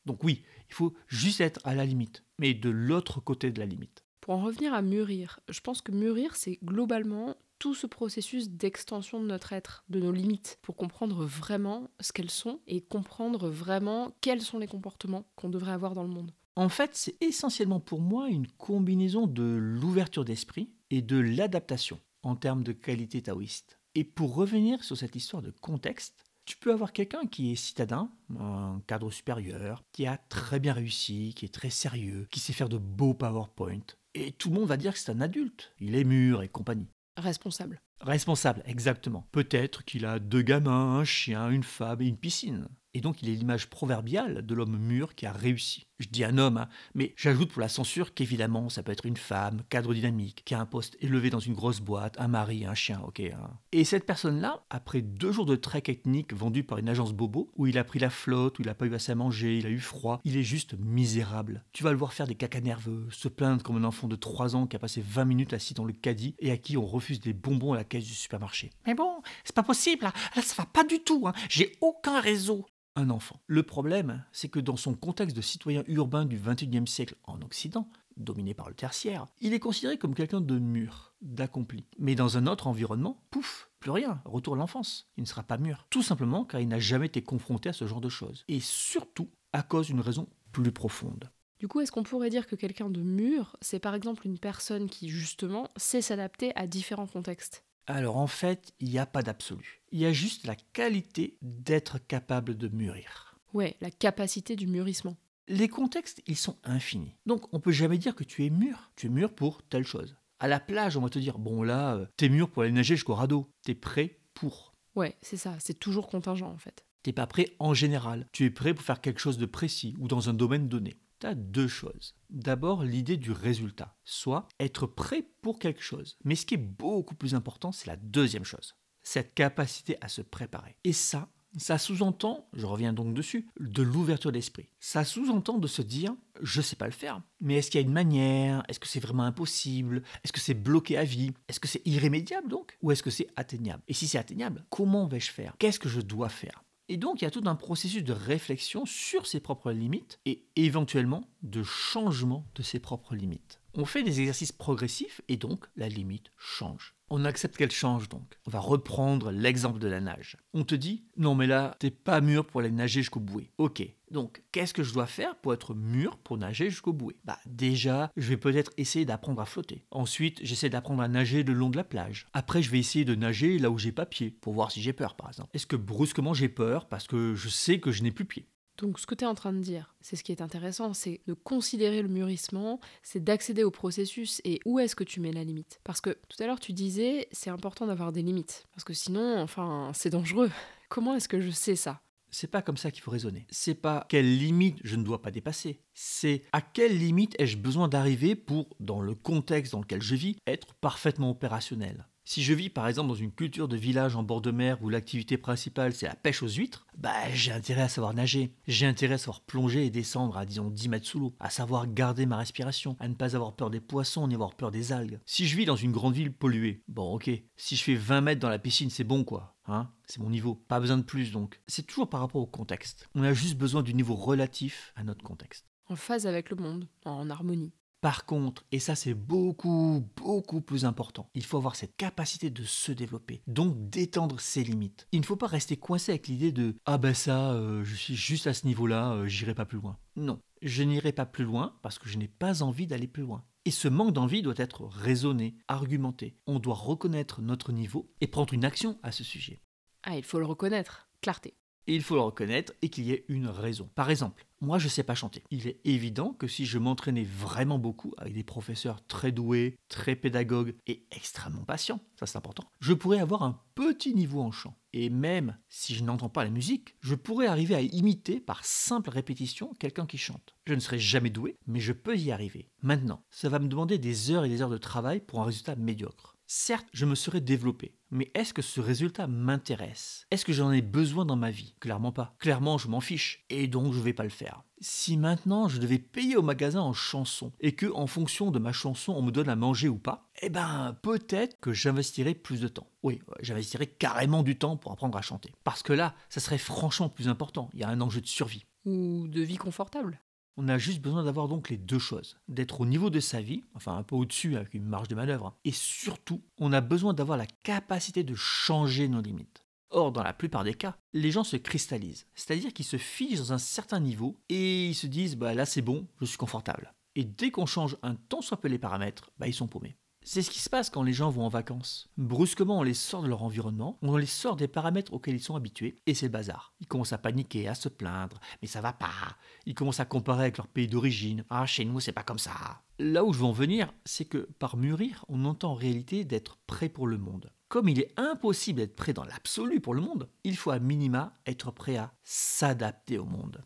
Donc 0.06 0.24
oui, 0.24 0.44
il 0.70 0.74
faut 0.74 0.94
juste 1.08 1.42
être 1.42 1.60
à 1.64 1.76
la 1.76 1.86
limite, 1.86 2.24
mais 2.40 2.54
de 2.54 2.70
l'autre 2.70 3.22
côté 3.22 3.52
de 3.52 3.60
la 3.60 3.66
limite. 3.66 4.03
Pour 4.24 4.36
en 4.36 4.42
revenir 4.42 4.74
à 4.74 4.82
mûrir, 4.82 5.42
je 5.50 5.60
pense 5.60 5.82
que 5.82 5.92
mûrir, 5.92 6.38
c'est 6.38 6.58
globalement 6.64 7.36
tout 7.60 7.76
ce 7.76 7.88
processus 7.88 8.50
d'extension 8.50 9.22
de 9.22 9.28
notre 9.28 9.52
être, 9.52 9.84
de 9.90 10.00
nos 10.00 10.14
limites, 10.14 10.60
pour 10.62 10.78
comprendre 10.78 11.26
vraiment 11.26 11.90
ce 12.00 12.14
qu'elles 12.14 12.32
sont 12.32 12.62
et 12.66 12.80
comprendre 12.80 13.50
vraiment 13.50 14.16
quels 14.22 14.40
sont 14.40 14.60
les 14.60 14.68
comportements 14.68 15.26
qu'on 15.36 15.50
devrait 15.50 15.74
avoir 15.74 15.94
dans 15.94 16.04
le 16.04 16.10
monde. 16.10 16.32
En 16.56 16.70
fait, 16.70 16.92
c'est 16.94 17.22
essentiellement 17.22 17.82
pour 17.82 18.00
moi 18.00 18.30
une 18.30 18.48
combinaison 18.48 19.28
de 19.28 19.44
l'ouverture 19.44 20.24
d'esprit 20.24 20.70
et 20.90 21.02
de 21.02 21.18
l'adaptation 21.18 22.00
en 22.22 22.38
termes 22.38 22.64
de 22.64 22.72
qualité 22.72 23.24
taoïste. 23.24 23.78
Et 23.94 24.06
pour 24.06 24.36
revenir 24.36 24.86
sur 24.86 24.96
cette 24.96 25.18
histoire 25.18 25.44
de 25.44 25.52
contexte, 25.52 26.24
tu 26.46 26.56
peux 26.56 26.72
avoir 26.72 26.94
quelqu'un 26.94 27.26
qui 27.26 27.52
est 27.52 27.56
citadin, 27.56 28.10
un 28.40 28.82
cadre 28.88 29.12
supérieur, 29.12 29.84
qui 29.92 30.08
a 30.08 30.16
très 30.16 30.62
bien 30.62 30.72
réussi, 30.72 31.34
qui 31.36 31.44
est 31.44 31.54
très 31.54 31.70
sérieux, 31.70 32.26
qui 32.32 32.40
sait 32.40 32.54
faire 32.54 32.70
de 32.70 32.78
beaux 32.78 33.14
PowerPoint, 33.14 33.84
et 34.14 34.32
tout 34.32 34.50
le 34.50 34.56
monde 34.56 34.68
va 34.68 34.78
dire 34.78 34.94
que 34.94 35.00
c'est 35.00 35.12
un 35.12 35.22
adulte. 35.22 35.74
Il 35.80 35.96
est 35.96 36.04
mûr 36.04 36.44
et 36.44 36.50
compagnie. 36.50 36.88
Responsable. 37.18 37.82
Responsable, 38.02 38.64
exactement. 38.66 39.28
Peut-être 39.32 39.86
qu'il 39.86 40.06
a 40.06 40.20
deux 40.20 40.42
gamins, 40.42 40.98
un 40.98 41.04
chien, 41.04 41.50
une 41.50 41.64
femme 41.64 42.02
et 42.02 42.08
une 42.08 42.18
piscine. 42.18 42.68
Et 42.94 43.02
donc 43.02 43.22
il 43.22 43.30
est 43.30 43.36
l'image 43.36 43.70
proverbiale 43.70 44.46
de 44.46 44.54
l'homme 44.54 44.78
mûr 44.78 45.16
qui 45.16 45.26
a 45.26 45.32
réussi. 45.32 45.88
Je 46.00 46.08
dis 46.10 46.24
un 46.24 46.38
homme, 46.38 46.58
hein, 46.58 46.68
mais 46.96 47.14
j'ajoute 47.16 47.52
pour 47.52 47.62
la 47.62 47.70
censure 47.70 48.14
qu'évidemment 48.14 48.70
ça 48.70 48.84
peut 48.84 48.92
être 48.92 49.06
une 49.06 49.18
femme, 49.18 49.62
cadre 49.70 49.94
dynamique, 49.94 50.44
qui 50.46 50.54
a 50.54 50.60
un 50.60 50.66
poste 50.66 50.98
élevé 51.00 51.30
dans 51.30 51.40
une 51.40 51.54
grosse 51.54 51.80
boîte, 51.80 52.20
un 52.20 52.28
mari, 52.28 52.66
un 52.66 52.74
chien, 52.74 53.02
ok. 53.06 53.22
Hein. 53.22 53.52
Et 53.72 53.84
cette 53.84 54.06
personne-là, 54.06 54.64
après 54.70 55.02
deux 55.02 55.32
jours 55.32 55.46
de 55.46 55.56
trek 55.56 55.84
ethnique 55.88 56.34
vendu 56.34 56.64
par 56.64 56.78
une 56.78 56.90
agence 56.90 57.14
bobo, 57.14 57.52
où 57.56 57.68
il 57.68 57.78
a 57.78 57.84
pris 57.84 58.00
la 58.00 58.10
flotte, 58.10 58.60
où 58.60 58.64
il 58.64 58.66
n'a 58.66 58.74
pas 58.76 58.86
eu 58.86 58.94
assez 58.94 59.12
à 59.12 59.16
manger, 59.16 59.58
il 59.58 59.66
a 59.66 59.70
eu 59.70 59.80
froid, 59.80 60.20
il 60.24 60.38
est 60.38 60.44
juste 60.44 60.76
misérable. 60.78 61.64
Tu 61.72 61.84
vas 61.84 61.92
le 61.92 61.98
voir 61.98 62.14
faire 62.14 62.28
des 62.28 62.36
cacas 62.36 62.62
nerveux, 62.62 63.08
se 63.12 63.28
plaindre 63.28 63.64
comme 63.64 63.78
un 63.78 63.84
enfant 63.84 64.08
de 64.08 64.16
3 64.16 64.56
ans 64.56 64.68
qui 64.68 64.76
a 64.76 64.80
passé 64.80 65.02
20 65.06 65.26
minutes 65.26 65.54
assis 65.54 65.74
dans 65.74 65.86
le 65.86 65.94
caddie 65.94 66.36
et 66.40 66.52
à 66.52 66.58
qui 66.58 66.78
on 66.78 66.86
refuse 66.86 67.20
des 67.20 67.34
bonbons 67.34 67.74
à 67.74 67.78
la 67.78 67.84
caisse 67.84 68.06
du 68.06 68.14
supermarché. 68.14 68.72
Mais 68.86 68.94
bon, 68.94 69.22
c'est 69.44 69.56
pas 69.56 69.64
possible, 69.64 70.04
là, 70.04 70.14
là 70.36 70.42
ça 70.42 70.56
va 70.58 70.66
pas 70.66 70.84
du 70.84 71.00
tout, 71.00 71.28
hein. 71.28 71.34
j'ai 71.50 71.72
aucun 71.82 72.20
réseau 72.20 72.66
un 72.96 73.10
enfant. 73.10 73.40
Le 73.48 73.64
problème, 73.64 74.24
c'est 74.32 74.50
que 74.50 74.60
dans 74.60 74.76
son 74.76 74.94
contexte 74.94 75.36
de 75.36 75.42
citoyen 75.42 75.84
urbain 75.88 76.26
du 76.26 76.40
XXIe 76.40 76.88
siècle 76.88 77.16
en 77.24 77.42
Occident, 77.42 77.90
dominé 78.18 78.54
par 78.54 78.70
le 78.70 78.76
tertiaire, 78.76 79.28
il 79.42 79.54
est 79.54 79.60
considéré 79.60 79.98
comme 79.98 80.16
quelqu'un 80.16 80.42
de 80.42 80.60
mûr, 80.60 81.14
d'accompli. 81.22 81.86
Mais 81.98 82.16
dans 82.16 82.38
un 82.38 82.48
autre 82.48 82.68
environnement, 82.68 83.24
pouf, 83.32 83.70
plus 83.80 83.92
rien, 83.92 84.22
retour 84.26 84.54
à 84.54 84.58
l'enfance. 84.58 85.10
Il 85.18 85.24
ne 85.24 85.28
sera 85.28 85.44
pas 85.44 85.58
mûr. 85.58 85.88
Tout 85.90 86.04
simplement 86.04 86.46
car 86.46 86.62
il 86.62 86.68
n'a 86.68 86.80
jamais 86.80 87.08
été 87.08 87.22
confronté 87.22 87.70
à 87.70 87.74
ce 87.74 87.88
genre 87.88 88.02
de 88.02 88.10
choses. 88.10 88.46
Et 88.48 88.60
surtout 88.60 89.30
à 89.52 89.64
cause 89.64 89.88
d'une 89.88 90.02
raison 90.02 90.28
plus 90.52 90.72
profonde. 90.72 91.30
Du 91.60 91.68
coup, 91.68 91.80
est-ce 91.80 91.92
qu'on 91.92 92.04
pourrait 92.04 92.30
dire 92.30 92.46
que 92.46 92.56
quelqu'un 92.56 92.90
de 92.90 93.02
mûr, 93.02 93.56
c'est 93.62 93.80
par 93.80 93.96
exemple 93.96 94.28
une 94.28 94.38
personne 94.38 94.90
qui 94.90 95.10
justement 95.10 95.70
sait 95.78 96.02
s'adapter 96.02 96.54
à 96.56 96.68
différents 96.68 97.08
contextes? 97.08 97.64
Alors 97.88 98.18
en 98.18 98.28
fait, 98.28 98.74
il 98.80 98.90
n'y 98.90 99.00
a 99.00 99.06
pas 99.06 99.24
d'absolu. 99.24 99.82
Il 99.92 100.00
y 100.00 100.06
a 100.06 100.14
juste 100.14 100.46
la 100.46 100.56
qualité 100.56 101.38
d'être 101.42 102.00
capable 102.00 102.58
de 102.58 102.68
mûrir. 102.68 103.38
Ouais, 103.54 103.76
la 103.82 103.92
capacité 103.92 104.56
du 104.56 104.68
mûrissement. 104.68 105.18
Les 105.48 105.68
contextes, 105.68 106.22
ils 106.26 106.38
sont 106.38 106.58
infinis. 106.64 107.16
Donc 107.26 107.54
on 107.54 107.60
peut 107.60 107.72
jamais 107.72 107.98
dire 107.98 108.16
que 108.16 108.24
tu 108.24 108.46
es 108.46 108.50
mûr. 108.50 108.92
Tu 108.96 109.08
es 109.08 109.10
mûr 109.10 109.34
pour 109.34 109.62
telle 109.64 109.86
chose. 109.86 110.18
À 110.40 110.48
la 110.48 110.60
plage, 110.60 110.98
on 110.98 111.02
va 111.02 111.10
te 111.10 111.20
dire 111.20 111.38
bon 111.38 111.64
là, 111.64 111.96
euh, 111.96 112.06
t'es 112.18 112.30
mûr 112.30 112.50
pour 112.50 112.64
aller 112.64 112.72
nager 112.72 112.96
jusqu'au 112.96 113.16
radeau. 113.16 113.50
T'es 113.64 113.76
prêt 113.76 114.20
pour. 114.34 114.74
Ouais, 114.96 115.16
c'est 115.22 115.38
ça. 115.38 115.56
C'est 115.60 115.80
toujours 115.80 116.08
contingent 116.08 116.50
en 116.50 116.58
fait. 116.58 116.86
T'es 117.04 117.14
pas 117.14 117.28
prêt 117.28 117.56
en 117.60 117.74
général. 117.74 118.28
Tu 118.32 118.46
es 118.46 118.50
prêt 118.50 118.74
pour 118.74 118.86
faire 118.86 119.02
quelque 119.02 119.20
chose 119.20 119.38
de 119.38 119.46
précis 119.46 119.96
ou 120.00 120.08
dans 120.08 120.30
un 120.30 120.34
domaine 120.34 120.70
donné 120.70 120.96
deux 121.34 121.70
choses. 121.70 122.16
D'abord, 122.30 122.84
l'idée 122.84 123.18
du 123.18 123.32
résultat, 123.32 123.96
soit 124.04 124.48
être 124.60 124.86
prêt 124.86 125.26
pour 125.42 125.58
quelque 125.60 125.82
chose. 125.82 126.18
Mais 126.24 126.36
ce 126.36 126.46
qui 126.46 126.56
est 126.56 126.58
beaucoup 126.58 127.16
plus 127.16 127.36
important, 127.36 127.72
c'est 127.72 127.88
la 127.88 127.96
deuxième 127.96 128.44
chose, 128.44 128.76
cette 129.02 129.34
capacité 129.34 129.98
à 130.02 130.10
se 130.10 130.22
préparer. 130.22 130.76
Et 130.84 130.94
ça, 130.94 131.30
Ça 131.58 131.78
sous-entend, 131.78 132.48
je 132.54 132.66
reviens 132.66 132.94
donc 132.94 133.14
dessus, 133.14 133.48
de 133.60 133.84
l'ouverture 133.84 134.32
d'esprit. 134.32 134.70
Ça 134.80 135.06
sous-entend 135.06 135.60
de 135.60 135.68
se 135.68 135.84
dire, 135.84 136.16
je 136.42 136.62
sais 136.62 136.76
pas 136.76 136.88
le 136.88 136.92
faire, 136.92 137.22
mais 137.42 137.58
est-ce 137.58 137.70
qu'il 137.70 137.80
y 137.80 137.84
a 137.84 137.86
une 137.86 137.94
manière? 137.94 138.64
Est-ce 138.68 138.80
que 138.80 138.88
c'est 138.88 139.00
vraiment 139.00 139.24
impossible? 139.24 140.02
Est-ce 140.24 140.34
que 140.34 140.40
c'est 140.40 140.56
bloqué 140.56 140.98
à 140.98 141.04
vie? 141.04 141.32
Est-ce 141.48 141.60
que 141.60 141.68
c'est 141.68 141.86
irrémédiable 141.86 142.50
donc? 142.50 142.76
Ou 142.82 142.92
est-ce 142.92 143.04
que 143.04 143.12
c'est 143.12 143.28
atteignable? 143.36 143.84
Et 143.88 143.94
si 143.94 144.08
c'est 144.08 144.18
atteignable, 144.18 144.66
comment 144.72 145.08
vais-je 145.08 145.32
faire? 145.32 145.54
Qu'est-ce 145.60 145.80
que 145.80 145.90
je 145.90 146.02
dois 146.02 146.30
faire? 146.30 146.64
Et 146.90 146.98
donc, 146.98 147.22
il 147.22 147.26
y 147.26 147.28
a 147.28 147.32
tout 147.32 147.44
un 147.46 147.56
processus 147.56 148.04
de 148.04 148.14
réflexion 148.14 148.86
sur 148.86 149.26
ses 149.26 149.40
propres 149.40 149.72
limites 149.72 150.20
et 150.26 150.44
éventuellement 150.56 151.30
de 151.42 151.64
changement 151.64 152.46
de 152.56 152.64
ses 152.64 152.80
propres 152.80 153.16
limites. 153.16 153.62
On 153.74 153.86
fait 153.86 154.04
des 154.04 154.20
exercices 154.20 154.52
progressifs 154.52 155.22
et 155.30 155.38
donc 155.38 155.66
la 155.76 155.88
limite 155.88 156.32
change. 156.38 156.96
On 157.16 157.26
accepte 157.26 157.58
qu'elle 157.58 157.70
change 157.70 158.10
donc. 158.10 158.40
On 158.48 158.50
va 158.50 158.58
reprendre 158.60 159.30
l'exemple 159.30 159.78
de 159.78 159.88
la 159.88 160.02
nage. 160.02 160.36
On 160.56 160.64
te 160.64 160.74
dit 160.74 161.04
non 161.16 161.36
mais 161.36 161.46
là 161.46 161.76
t'es 161.78 161.92
pas 161.92 162.22
mûr 162.22 162.44
pour 162.44 162.62
aller 162.62 162.72
nager 162.72 163.02
jusqu'au 163.02 163.20
bouée. 163.20 163.52
Ok. 163.60 163.88
Donc 164.10 164.42
qu'est-ce 164.52 164.74
que 164.74 164.82
je 164.82 164.94
dois 164.96 165.06
faire 165.06 165.36
pour 165.36 165.54
être 165.54 165.76
mûr 165.76 166.18
pour 166.18 166.40
nager 166.40 166.72
jusqu'au 166.72 166.92
bouée? 166.92 167.16
Bah 167.24 167.38
déjà 167.46 168.12
je 168.18 168.30
vais 168.30 168.38
peut-être 168.38 168.72
essayer 168.78 169.06
d'apprendre 169.06 169.44
à 169.44 169.46
flotter. 169.46 169.86
Ensuite 169.92 170.40
j'essaie 170.42 170.72
d'apprendre 170.72 171.04
à 171.04 171.08
nager 171.08 171.44
le 171.44 171.54
long 171.54 171.70
de 171.70 171.78
la 171.78 171.84
plage. 171.84 172.26
Après 172.34 172.64
je 172.64 172.72
vais 172.72 172.80
essayer 172.80 173.06
de 173.06 173.14
nager 173.14 173.60
là 173.60 173.70
où 173.70 173.78
j'ai 173.78 173.92
pas 173.92 174.08
pied 174.08 174.32
pour 174.32 174.54
voir 174.54 174.72
si 174.72 174.82
j'ai 174.82 174.94
peur 174.94 175.16
par 175.16 175.30
exemple. 175.30 175.52
Est-ce 175.54 175.68
que 175.68 175.76
brusquement 175.76 176.34
j'ai 176.34 176.50
peur 176.50 176.88
parce 176.88 177.06
que 177.06 177.36
je 177.36 177.48
sais 177.48 177.80
que 177.80 177.92
je 177.92 178.02
n'ai 178.02 178.12
plus 178.12 178.26
pied? 178.26 178.48
Donc 178.78 179.00
ce 179.00 179.06
que 179.06 179.16
tu 179.16 179.24
es 179.24 179.28
en 179.28 179.36
train 179.36 179.54
de 179.54 179.60
dire, 179.60 179.94
c'est 180.02 180.16
ce 180.16 180.24
qui 180.24 180.32
est 180.32 180.42
intéressant, 180.42 180.94
c'est 180.94 181.22
de 181.28 181.34
considérer 181.34 182.02
le 182.02 182.08
mûrissement, 182.08 182.80
c'est 183.04 183.24
d'accéder 183.24 183.64
au 183.64 183.72
processus 183.72 184.42
et 184.44 184.60
où 184.66 184.80
est-ce 184.80 184.96
que 184.96 185.04
tu 185.04 185.20
mets 185.20 185.32
la 185.32 185.44
limite. 185.44 185.80
Parce 185.84 186.02
que 186.02 186.18
tout 186.28 186.42
à 186.42 186.48
l'heure 186.48 186.60
tu 186.60 186.74
disais, 186.74 187.28
c'est 187.32 187.50
important 187.50 187.86
d'avoir 187.86 188.12
des 188.12 188.22
limites. 188.22 188.66
Parce 188.72 188.84
que 188.84 188.94
sinon, 188.94 189.40
enfin, 189.40 189.92
c'est 189.94 190.10
dangereux. 190.10 190.52
Comment 190.90 191.16
est-ce 191.16 191.28
que 191.28 191.40
je 191.40 191.52
sais 191.52 191.76
ça? 191.76 192.02
C'est 192.30 192.50
pas 192.50 192.64
comme 192.64 192.78
ça 192.78 192.90
qu'il 192.90 193.04
faut 193.04 193.12
raisonner. 193.12 193.46
C'est 193.52 193.76
pas 193.76 194.08
quelle 194.10 194.40
limite 194.40 194.80
je 194.84 194.96
ne 194.96 195.04
dois 195.04 195.22
pas 195.22 195.30
dépasser. 195.30 195.82
C'est 195.94 196.42
à 196.52 196.62
quelle 196.62 196.98
limite 196.98 197.36
ai-je 197.40 197.58
besoin 197.58 197.88
d'arriver 197.88 198.34
pour, 198.36 198.76
dans 198.80 199.02
le 199.02 199.14
contexte 199.14 199.74
dans 199.74 199.82
lequel 199.82 200.02
je 200.02 200.16
vis, 200.16 200.38
être 200.48 200.74
parfaitement 200.74 201.30
opérationnel? 201.30 202.08
Si 202.26 202.42
je 202.42 202.54
vis 202.54 202.70
par 202.70 202.88
exemple 202.88 203.10
dans 203.10 203.16
une 203.16 203.34
culture 203.34 203.68
de 203.68 203.76
village 203.76 204.16
en 204.16 204.24
bord 204.24 204.40
de 204.40 204.52
mer 204.52 204.82
où 204.82 204.88
l'activité 204.88 205.38
principale 205.38 205.94
c'est 205.94 206.08
la 206.08 206.16
pêche 206.16 206.42
aux 206.42 206.48
huîtres, 206.48 206.88
bah 206.98 207.30
j'ai 207.34 207.52
intérêt 207.52 207.82
à 207.82 207.90
savoir 207.90 208.14
nager, 208.14 208.54
j'ai 208.66 208.86
intérêt 208.86 209.16
à 209.16 209.18
savoir 209.18 209.42
plonger 209.42 209.86
et 209.86 209.90
descendre 209.90 210.38
à 210.38 210.46
disons 210.46 210.70
10 210.70 210.88
mètres 210.88 211.06
sous 211.06 211.20
l'eau, 211.20 211.36
à 211.42 211.50
savoir 211.50 211.86
garder 211.86 212.26
ma 212.26 212.38
respiration, 212.38 212.96
à 213.02 213.10
ne 213.10 213.14
pas 213.14 213.36
avoir 213.36 213.58
peur 213.58 213.70
des 213.70 213.82
poissons 213.82 214.26
ni 214.28 214.36
avoir 214.36 214.56
peur 214.56 214.72
des 214.72 214.94
algues. 214.94 215.20
Si 215.26 215.48
je 215.48 215.58
vis 215.58 215.66
dans 215.66 215.76
une 215.76 215.92
grande 215.92 216.14
ville 216.14 216.32
polluée, 216.32 216.82
bon 216.88 217.14
ok, 217.14 217.30
si 217.58 217.76
je 217.76 217.84
fais 217.84 217.96
20 217.96 218.22
mètres 218.22 218.42
dans 218.42 218.50
la 218.50 218.60
piscine 218.60 218.90
c'est 218.90 219.04
bon 219.04 219.26
quoi, 219.26 219.58
hein, 219.68 219.90
c'est 220.06 220.22
mon 220.22 220.30
niveau, 220.30 220.56
pas 220.56 220.80
besoin 220.80 220.98
de 220.98 221.04
plus 221.04 221.34
donc. 221.34 221.60
C'est 221.68 221.86
toujours 221.86 222.10
par 222.10 222.22
rapport 222.22 222.42
au 222.42 222.48
contexte. 222.48 223.10
On 223.16 223.24
a 223.24 223.34
juste 223.34 223.58
besoin 223.58 223.84
du 223.84 223.94
niveau 223.94 224.16
relatif 224.16 224.94
à 224.96 225.04
notre 225.04 225.26
contexte. 225.26 225.66
En 225.88 225.98
phase 225.98 226.26
avec 226.26 226.50
le 226.50 226.56
monde, 226.56 226.88
en 227.04 227.30
harmonie. 227.30 227.74
Par 228.04 228.26
contre, 228.26 228.66
et 228.74 228.80
ça 228.80 228.96
c'est 228.96 229.14
beaucoup, 229.14 230.06
beaucoup 230.18 230.60
plus 230.60 230.84
important, 230.84 231.30
il 231.36 231.46
faut 231.46 231.56
avoir 231.56 231.78
cette 231.78 231.96
capacité 231.96 232.50
de 232.50 232.66
se 232.66 232.92
développer, 232.92 233.42
donc 233.48 233.90
d'étendre 233.90 234.42
ses 234.42 234.62
limites. 234.62 235.08
Il 235.14 235.22
ne 235.22 235.26
faut 235.26 235.38
pas 235.38 235.48
rester 235.48 235.78
coincé 235.78 236.12
avec 236.12 236.28
l'idée 236.28 236.52
de 236.52 236.76
Ah 236.84 236.98
ben 236.98 237.14
ça, 237.14 237.54
euh, 237.54 237.82
je 237.86 237.96
suis 237.96 238.18
juste 238.18 238.46
à 238.46 238.54
ce 238.54 238.68
niveau-là, 238.68 239.14
euh, 239.14 239.28
j'irai 239.28 239.56
pas 239.56 239.64
plus 239.64 239.78
loin. 239.78 239.98
Non, 240.18 240.42
je 240.62 240.84
n'irai 240.84 241.14
pas 241.14 241.26
plus 241.26 241.46
loin 241.46 241.78
parce 241.82 241.98
que 241.98 242.10
je 242.10 242.18
n'ai 242.18 242.28
pas 242.28 242.62
envie 242.62 242.88
d'aller 242.88 243.08
plus 243.08 243.24
loin. 243.24 243.46
Et 243.64 243.72
ce 243.72 243.88
manque 243.88 244.12
d'envie 244.12 244.42
doit 244.42 244.54
être 244.58 244.84
raisonné, 244.84 245.56
argumenté. 245.70 246.36
On 246.46 246.60
doit 246.60 246.76
reconnaître 246.76 247.42
notre 247.42 247.72
niveau 247.72 248.12
et 248.20 248.28
prendre 248.28 248.54
une 248.54 248.66
action 248.66 249.00
à 249.02 249.14
ce 249.14 249.24
sujet. 249.24 249.62
Ah, 250.04 250.18
il 250.18 250.26
faut 250.26 250.40
le 250.40 250.46
reconnaître. 250.46 251.08
Clarté. 251.22 251.56
Et 251.88 251.96
il 251.96 252.04
faut 252.04 252.16
le 252.16 252.22
reconnaître 252.22 252.74
et 252.82 252.90
qu'il 252.90 253.06
y 253.06 253.12
ait 253.12 253.26
une 253.28 253.48
raison. 253.48 253.90
Par 253.96 254.10
exemple, 254.10 254.46
moi 254.62 254.80
je 254.80 254.86
ne 254.86 254.90
sais 254.90 255.04
pas 255.04 255.16
chanter. 255.16 255.44
Il 255.52 255.68
est 255.68 255.80
évident 255.84 256.34
que 256.34 256.48
si 256.48 256.66
je 256.66 256.80
m'entraînais 256.80 257.26
vraiment 257.26 257.78
beaucoup 257.78 258.14
avec 258.18 258.34
des 258.34 258.44
professeurs 258.44 259.06
très 259.08 259.32
doués, 259.32 259.76
très 259.90 260.16
pédagogues 260.16 260.76
et 260.88 261.06
extrêmement 261.12 261.66
patients, 261.66 262.00
ça 262.18 262.26
c'est 262.26 262.38
important, 262.38 262.64
je 262.80 262.94
pourrais 262.94 263.20
avoir 263.20 263.44
un 263.44 263.60
petit 263.76 264.16
niveau 264.16 264.42
en 264.42 264.52
chant. 264.52 264.78
Et 264.94 265.10
même 265.10 265.58
si 265.70 265.96
je 265.96 266.04
n'entends 266.04 266.30
pas 266.30 266.44
la 266.44 266.52
musique, 266.52 266.96
je 267.02 267.16
pourrais 267.16 267.48
arriver 267.48 267.76
à 267.76 267.82
imiter 267.82 268.40
par 268.40 268.64
simple 268.64 269.10
répétition 269.10 269.74
quelqu'un 269.80 270.06
qui 270.06 270.18
chante. 270.18 270.54
Je 270.68 270.76
ne 270.76 270.80
serai 270.80 271.00
jamais 271.00 271.32
doué, 271.32 271.58
mais 271.66 271.80
je 271.80 271.94
peux 271.94 272.16
y 272.16 272.32
arriver. 272.32 272.70
Maintenant, 272.82 273.24
ça 273.32 273.50
va 273.50 273.60
me 273.60 273.68
demander 273.68 273.98
des 273.98 274.32
heures 274.32 274.46
et 274.46 274.50
des 274.50 274.62
heures 274.62 274.70
de 274.70 274.78
travail 274.78 275.20
pour 275.20 275.42
un 275.42 275.46
résultat 275.46 275.76
médiocre. 275.76 276.33
Certes, 276.56 276.86
je 276.94 277.08
me 277.08 277.16
serais 277.16 277.42
développé, 277.42 277.96
mais 278.12 278.30
est-ce 278.36 278.54
que 278.54 278.62
ce 278.62 278.80
résultat 278.80 279.26
m'intéresse? 279.26 280.28
Est-ce 280.30 280.46
que 280.46 280.54
j'en 280.54 280.72
ai 280.72 280.84
besoin 280.84 281.26
dans 281.26 281.36
ma 281.36 281.50
vie? 281.50 281.74
Clairement 281.80 282.12
pas. 282.12 282.36
Clairement, 282.38 282.78
je 282.78 282.90
m'en 282.90 283.02
fiche, 283.02 283.44
et 283.50 283.66
donc 283.66 283.92
je 283.92 284.00
vais 284.00 284.14
pas 284.14 284.22
le 284.22 284.30
faire. 284.30 284.62
Si 284.80 285.18
maintenant 285.18 285.68
je 285.68 285.80
devais 285.80 285.98
payer 285.98 286.38
au 286.38 286.44
magasin 286.44 286.82
en 286.82 286.94
chanson, 286.94 287.52
et 287.60 287.72
que 287.72 287.88
en 287.88 288.06
fonction 288.06 288.52
de 288.52 288.60
ma 288.60 288.72
chanson 288.72 289.14
on 289.14 289.24
me 289.24 289.32
donne 289.32 289.50
à 289.50 289.56
manger 289.56 289.90
ou 289.90 289.98
pas, 289.98 290.30
eh 290.44 290.52
ben 290.52 290.96
peut-être 291.02 291.60
que 291.60 291.74
j'investirais 291.74 292.36
plus 292.36 292.62
de 292.62 292.68
temps. 292.68 292.92
Oui, 293.02 293.20
j'investirais 293.42 293.88
carrément 293.88 294.44
du 294.44 294.56
temps 294.56 294.78
pour 294.78 294.92
apprendre 294.92 295.18
à 295.18 295.24
chanter. 295.24 295.52
Parce 295.64 295.82
que 295.82 295.94
là, 295.94 296.14
ça 296.30 296.40
serait 296.40 296.60
franchement 296.60 297.10
plus 297.10 297.30
important. 297.30 297.72
Il 297.74 297.80
y 297.80 297.84
a 297.84 297.90
un 297.90 298.00
enjeu 298.00 298.22
de 298.22 298.28
survie. 298.28 298.68
Ou 298.86 299.28
de 299.28 299.42
vie 299.42 299.58
confortable. 299.58 300.22
On 300.56 300.68
a 300.68 300.78
juste 300.78 301.02
besoin 301.02 301.24
d'avoir 301.24 301.48
donc 301.48 301.70
les 301.70 301.78
deux 301.78 302.00
choses. 302.00 302.38
D'être 302.48 302.82
au 302.82 302.86
niveau 302.86 303.10
de 303.10 303.20
sa 303.20 303.42
vie, 303.42 303.64
enfin 303.74 303.98
un 303.98 304.04
peu 304.04 304.16
au-dessus 304.16 304.56
avec 304.56 304.76
une 304.76 304.86
marge 304.86 305.08
de 305.08 305.16
manœuvre. 305.16 305.58
Et 305.66 305.72
surtout, 305.72 306.42
on 306.60 306.74
a 306.74 306.82
besoin 306.82 307.14
d'avoir 307.14 307.38
la 307.38 307.48
capacité 307.48 308.24
de 308.24 308.36
changer 308.36 309.08
nos 309.08 309.22
limites. 309.22 309.66
Or, 309.90 310.12
dans 310.12 310.24
la 310.24 310.34
plupart 310.34 310.64
des 310.64 310.76
cas, 310.76 310.96
les 311.14 311.32
gens 311.32 311.44
se 311.44 311.58
cristallisent. 311.58 312.28
C'est-à-dire 312.36 312.74
qu'ils 312.74 312.86
se 312.86 312.98
figent 312.98 313.40
dans 313.40 313.54
un 313.54 313.58
certain 313.58 314.00
niveau 314.00 314.40
et 314.50 314.88
ils 314.88 314.96
se 314.96 315.08
disent 315.08 315.36
bah 315.36 315.56
là 315.56 315.66
c'est 315.66 315.82
bon, 315.82 316.08
je 316.20 316.26
suis 316.26 316.38
confortable. 316.38 316.94
Et 317.16 317.24
dès 317.24 317.52
qu'on 317.52 317.66
change 317.66 317.98
un 318.04 318.16
tant 318.16 318.42
soit 318.42 318.60
peu 318.60 318.68
les 318.68 318.80
paramètres, 318.80 319.32
bah 319.40 319.48
ils 319.48 319.54
sont 319.54 319.68
paumés. 319.68 319.96
C'est 320.26 320.42
ce 320.42 320.50
qui 320.50 320.60
se 320.60 320.70
passe 320.70 320.90
quand 320.90 321.04
les 321.04 321.14
gens 321.14 321.30
vont 321.30 321.46
en 321.46 321.50
vacances. 321.50 322.10
Brusquement, 322.18 322.80
on 322.80 322.84
les 322.84 322.94
sort 322.94 323.24
de 323.24 323.28
leur 323.28 323.44
environnement, 323.44 323.98
on 324.02 324.16
les 324.16 324.26
sort 324.26 324.56
des 324.56 324.68
paramètres 324.68 325.14
auxquels 325.14 325.36
ils 325.36 325.44
sont 325.44 325.56
habitués, 325.56 326.02
et 326.06 326.14
c'est 326.14 326.28
le 326.28 326.32
bazar. 326.32 326.74
Ils 326.80 326.88
commencent 326.88 327.14
à 327.14 327.18
paniquer, 327.18 327.68
à 327.68 327.76
se 327.76 327.90
plaindre, 327.90 328.40
mais 328.62 328.68
ça 328.68 328.82
va 328.82 328.94
pas. 328.94 329.38
Ils 329.66 329.76
commencent 329.76 330.00
à 330.00 330.06
comparer 330.06 330.44
avec 330.44 330.58
leur 330.58 330.68
pays 330.68 330.88
d'origine. 330.88 331.44
Ah, 331.50 331.66
chez 331.66 331.84
nous, 331.84 332.00
c'est 332.00 332.14
pas 332.14 332.24
comme 332.24 332.40
ça. 332.40 332.84
Là 333.00 333.26
où 333.26 333.34
je 333.34 333.40
veux 333.40 333.46
en 333.46 333.52
venir, 333.52 333.94
c'est 334.06 334.26
que 334.26 334.50
par 334.60 334.78
mûrir, 334.78 335.26
on 335.28 335.46
entend 335.46 335.72
en 335.72 335.76
réalité 335.76 336.24
d'être 336.24 336.58
prêt 336.68 336.90
pour 336.90 337.08
le 337.08 337.18
monde. 337.18 337.52
Comme 337.68 337.90
il 337.90 338.00
est 338.00 338.14
impossible 338.18 338.78
d'être 338.78 338.96
prêt 338.96 339.14
dans 339.14 339.26
l'absolu 339.26 339.82
pour 339.82 339.94
le 339.94 340.02
monde, 340.02 340.30
il 340.44 340.56
faut 340.56 340.72
à 340.72 340.80
minima 340.80 341.34
être 341.46 341.72
prêt 341.72 341.98
à 341.98 342.14
s'adapter 342.24 343.18
au 343.18 343.26
monde. 343.26 343.66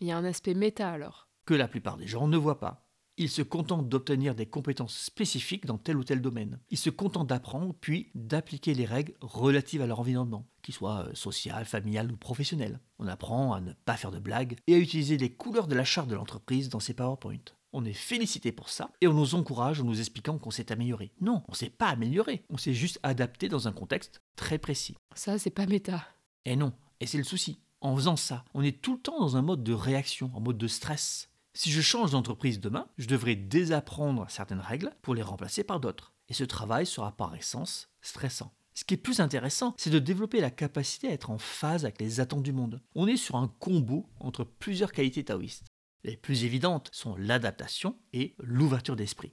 Il 0.00 0.08
y 0.08 0.12
a 0.12 0.18
un 0.18 0.24
aspect 0.24 0.54
méta 0.54 0.90
alors. 0.90 1.28
Que 1.46 1.54
la 1.54 1.68
plupart 1.68 1.96
des 1.96 2.06
gens 2.06 2.26
ne 2.26 2.36
voient 2.36 2.58
pas. 2.58 2.85
Ils 3.18 3.30
se 3.30 3.40
contentent 3.40 3.88
d'obtenir 3.88 4.34
des 4.34 4.44
compétences 4.44 4.98
spécifiques 4.98 5.64
dans 5.64 5.78
tel 5.78 5.96
ou 5.96 6.04
tel 6.04 6.20
domaine. 6.20 6.58
Ils 6.68 6.76
se 6.76 6.90
contentent 6.90 7.28
d'apprendre 7.28 7.74
puis 7.80 8.10
d'appliquer 8.14 8.74
les 8.74 8.84
règles 8.84 9.14
relatives 9.22 9.80
à 9.80 9.86
leur 9.86 10.00
environnement, 10.00 10.46
qu'il 10.62 10.74
soit 10.74 11.06
euh, 11.06 11.14
social, 11.14 11.64
familial 11.64 12.12
ou 12.12 12.16
professionnel. 12.18 12.78
On 12.98 13.08
apprend 13.08 13.54
à 13.54 13.62
ne 13.62 13.72
pas 13.72 13.96
faire 13.96 14.10
de 14.10 14.18
blagues 14.18 14.58
et 14.66 14.74
à 14.74 14.78
utiliser 14.78 15.16
les 15.16 15.32
couleurs 15.32 15.66
de 15.66 15.74
la 15.74 15.84
charte 15.84 16.08
de 16.08 16.14
l'entreprise 16.14 16.68
dans 16.68 16.80
ses 16.80 16.92
PowerPoint. 16.92 17.40
On 17.72 17.86
est 17.86 17.94
félicité 17.94 18.52
pour 18.52 18.68
ça 18.68 18.90
et 19.00 19.08
on 19.08 19.14
nous 19.14 19.34
encourage 19.34 19.80
en 19.80 19.84
nous 19.84 19.98
expliquant 19.98 20.36
qu'on 20.36 20.50
s'est 20.50 20.70
amélioré. 20.70 21.12
Non, 21.22 21.42
on 21.48 21.54
s'est 21.54 21.70
pas 21.70 21.88
amélioré, 21.88 22.44
on 22.50 22.58
s'est 22.58 22.74
juste 22.74 23.00
adapté 23.02 23.48
dans 23.48 23.66
un 23.66 23.72
contexte 23.72 24.20
très 24.36 24.58
précis. 24.58 24.94
Ça, 25.14 25.38
c'est 25.38 25.48
pas 25.48 25.66
méta. 25.66 26.06
Et 26.44 26.54
non, 26.54 26.74
et 27.00 27.06
c'est 27.06 27.18
le 27.18 27.24
souci. 27.24 27.60
En 27.80 27.96
faisant 27.96 28.16
ça, 28.16 28.44
on 28.52 28.62
est 28.62 28.82
tout 28.82 28.94
le 28.94 29.00
temps 29.00 29.20
dans 29.20 29.36
un 29.38 29.42
mode 29.42 29.62
de 29.62 29.72
réaction, 29.72 30.30
en 30.34 30.40
mode 30.40 30.58
de 30.58 30.68
stress. 30.68 31.30
Si 31.56 31.70
je 31.70 31.80
change 31.80 32.10
d'entreprise 32.10 32.60
demain, 32.60 32.86
je 32.98 33.06
devrais 33.06 33.34
désapprendre 33.34 34.26
certaines 34.28 34.60
règles 34.60 34.92
pour 35.00 35.14
les 35.14 35.22
remplacer 35.22 35.64
par 35.64 35.80
d'autres. 35.80 36.12
Et 36.28 36.34
ce 36.34 36.44
travail 36.44 36.84
sera 36.84 37.16
par 37.16 37.34
essence 37.34 37.88
stressant. 38.02 38.52
Ce 38.74 38.84
qui 38.84 38.92
est 38.92 38.98
plus 38.98 39.20
intéressant, 39.20 39.74
c'est 39.78 39.88
de 39.88 39.98
développer 39.98 40.42
la 40.42 40.50
capacité 40.50 41.08
à 41.08 41.12
être 41.12 41.30
en 41.30 41.38
phase 41.38 41.86
avec 41.86 41.98
les 41.98 42.20
attentes 42.20 42.42
du 42.42 42.52
monde. 42.52 42.82
On 42.94 43.06
est 43.06 43.16
sur 43.16 43.36
un 43.36 43.48
combo 43.48 44.06
entre 44.20 44.44
plusieurs 44.44 44.92
qualités 44.92 45.24
taoïstes. 45.24 45.64
Les 46.04 46.18
plus 46.18 46.44
évidentes 46.44 46.90
sont 46.92 47.16
l'adaptation 47.16 47.96
et 48.12 48.34
l'ouverture 48.38 48.94
d'esprit. 48.94 49.32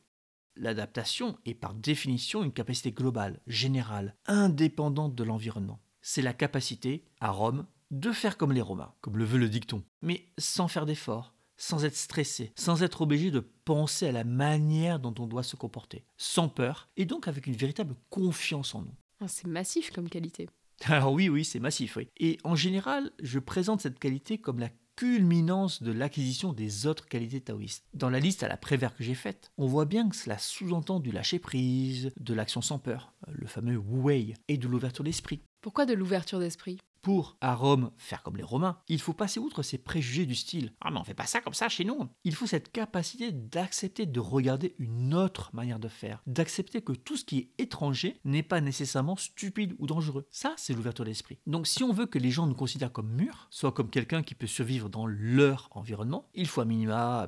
L'adaptation 0.56 1.38
est 1.46 1.56
par 1.56 1.74
définition 1.74 2.42
une 2.42 2.54
capacité 2.54 2.94
globale, 2.94 3.42
générale, 3.48 4.16
indépendante 4.28 5.14
de 5.14 5.26
l'environnement. 5.26 5.82
C'est 6.00 6.22
la 6.22 6.34
capacité, 6.34 7.04
à 7.20 7.32
Rome, 7.32 7.66
de 7.92 8.14
faire 8.14 8.38
comme 8.38 8.54
les 8.54 8.62
Romains, 8.62 8.94
comme 9.02 9.18
le 9.18 9.26
veut 9.26 9.40
le 9.40 9.50
dicton, 9.50 9.84
mais 10.02 10.26
sans 10.38 10.70
faire 10.70 10.86
d'efforts, 10.86 11.34
sans 11.64 11.86
être 11.86 11.96
stressé, 11.96 12.52
sans 12.56 12.84
être 12.84 13.02
obligé 13.02 13.32
de 13.32 13.40
penser 13.40 14.08
à 14.08 14.12
la 14.12 14.26
manière 14.26 15.00
dont 15.00 15.16
on 15.18 15.28
doit 15.28 15.44
se 15.44 15.56
comporter, 15.56 16.04
sans 16.18 16.50
peur, 16.50 16.90
et 16.98 17.06
donc 17.06 17.30
avec 17.30 17.48
une 17.48 17.56
véritable 17.56 17.96
confiance 18.10 18.76
en 18.76 18.82
nous. 18.82 18.96
Ah, 19.22 19.30
c'est 19.30 19.48
massif 19.48 19.92
comme 19.92 20.10
qualité. 20.10 20.50
Alors 20.86 21.14
oui, 21.14 21.30
oui, 21.30 21.46
c'est 21.46 21.62
massif, 21.62 21.96
oui. 21.96 22.10
Et 22.18 22.38
en 22.44 22.56
général, 22.56 23.12
je 23.22 23.40
présente 23.40 23.80
cette 23.80 24.00
qualité 24.00 24.38
comme 24.38 24.60
la 24.60 24.70
culminance 24.98 25.82
de 25.82 25.94
l'acquisition 25.94 26.52
des 26.52 26.86
autres 26.86 27.08
qualités 27.08 27.40
taoïstes. 27.40 27.86
Dans 27.94 28.10
la 28.10 28.20
liste 28.20 28.44
à 28.44 28.50
la 28.50 28.58
prévère 28.58 28.94
que 28.94 29.04
j'ai 29.04 29.16
faite, 29.16 29.50
on 29.58 29.66
voit 29.66 29.86
bien 29.86 30.10
que 30.10 30.18
cela 30.18 30.38
sous-entend 30.38 31.00
du 31.00 31.12
lâcher-prise, 31.12 32.12
de 32.20 32.34
l'action 32.34 32.62
sans 32.62 32.78
peur, 32.78 33.14
le 33.28 33.48
fameux 33.48 33.78
wu 33.78 34.02
wei, 34.02 34.34
et 34.50 34.58
de 34.58 34.68
l'ouverture 34.68 35.06
d'esprit. 35.06 35.42
Pourquoi 35.62 35.86
de 35.86 35.94
l'ouverture 35.94 36.40
d'esprit? 36.40 36.78
Pour, 37.04 37.36
à 37.42 37.54
Rome, 37.54 37.92
faire 37.98 38.24
comme 38.24 38.38
les 38.38 38.44
Romains, 38.44 38.80
il 38.88 39.02
faut 39.02 39.12
passer 39.12 39.38
outre 39.38 39.62
ces 39.62 39.78
préjugés 39.78 40.26
du 40.26 40.36
style 40.36 40.72
Ah, 40.80 40.90
mais 40.90 41.00
on 41.00 41.04
fait 41.04 41.14
pas 41.14 41.26
ça 41.26 41.42
comme 41.42 41.54
ça 41.54 41.68
chez 41.68 41.84
nous. 41.84 42.08
Il 42.24 42.34
faut 42.34 42.48
cette 42.48 42.72
capacité 42.72 43.34
d'accepter 43.34 44.06
de 44.06 44.22
regarder 44.22 44.74
une 44.80 45.14
autre 45.14 45.50
manière 45.52 45.80
de 45.80 45.90
faire, 45.90 46.24
d'accepter 46.28 46.82
que 46.82 46.94
tout 46.94 47.18
ce 47.18 47.26
qui 47.26 47.40
est 47.40 47.62
étranger 47.62 48.22
n'est 48.24 48.42
pas 48.42 48.62
nécessairement 48.62 49.18
stupide 49.18 49.76
ou 49.80 49.86
dangereux. 49.86 50.26
Ça, 50.32 50.54
c'est 50.56 50.74
l'ouverture 50.74 51.04
d'esprit. 51.04 51.40
Donc, 51.46 51.68
si 51.68 51.84
on 51.84 51.92
veut 51.92 52.06
que 52.06 52.20
les 52.20 52.32
gens 52.32 52.48
nous 52.48 52.56
considèrent 52.56 52.94
comme 52.94 53.12
mûrs, 53.12 53.48
soit 53.50 53.74
comme 53.74 53.90
quelqu'un 53.90 54.24
qui 54.24 54.34
peut 54.34 54.48
survivre 54.48 54.88
dans 54.88 55.06
leur 55.06 55.68
environnement, 55.72 56.30
il 56.34 56.48
faut 56.48 56.62
à 56.62 56.66
minima 56.66 57.28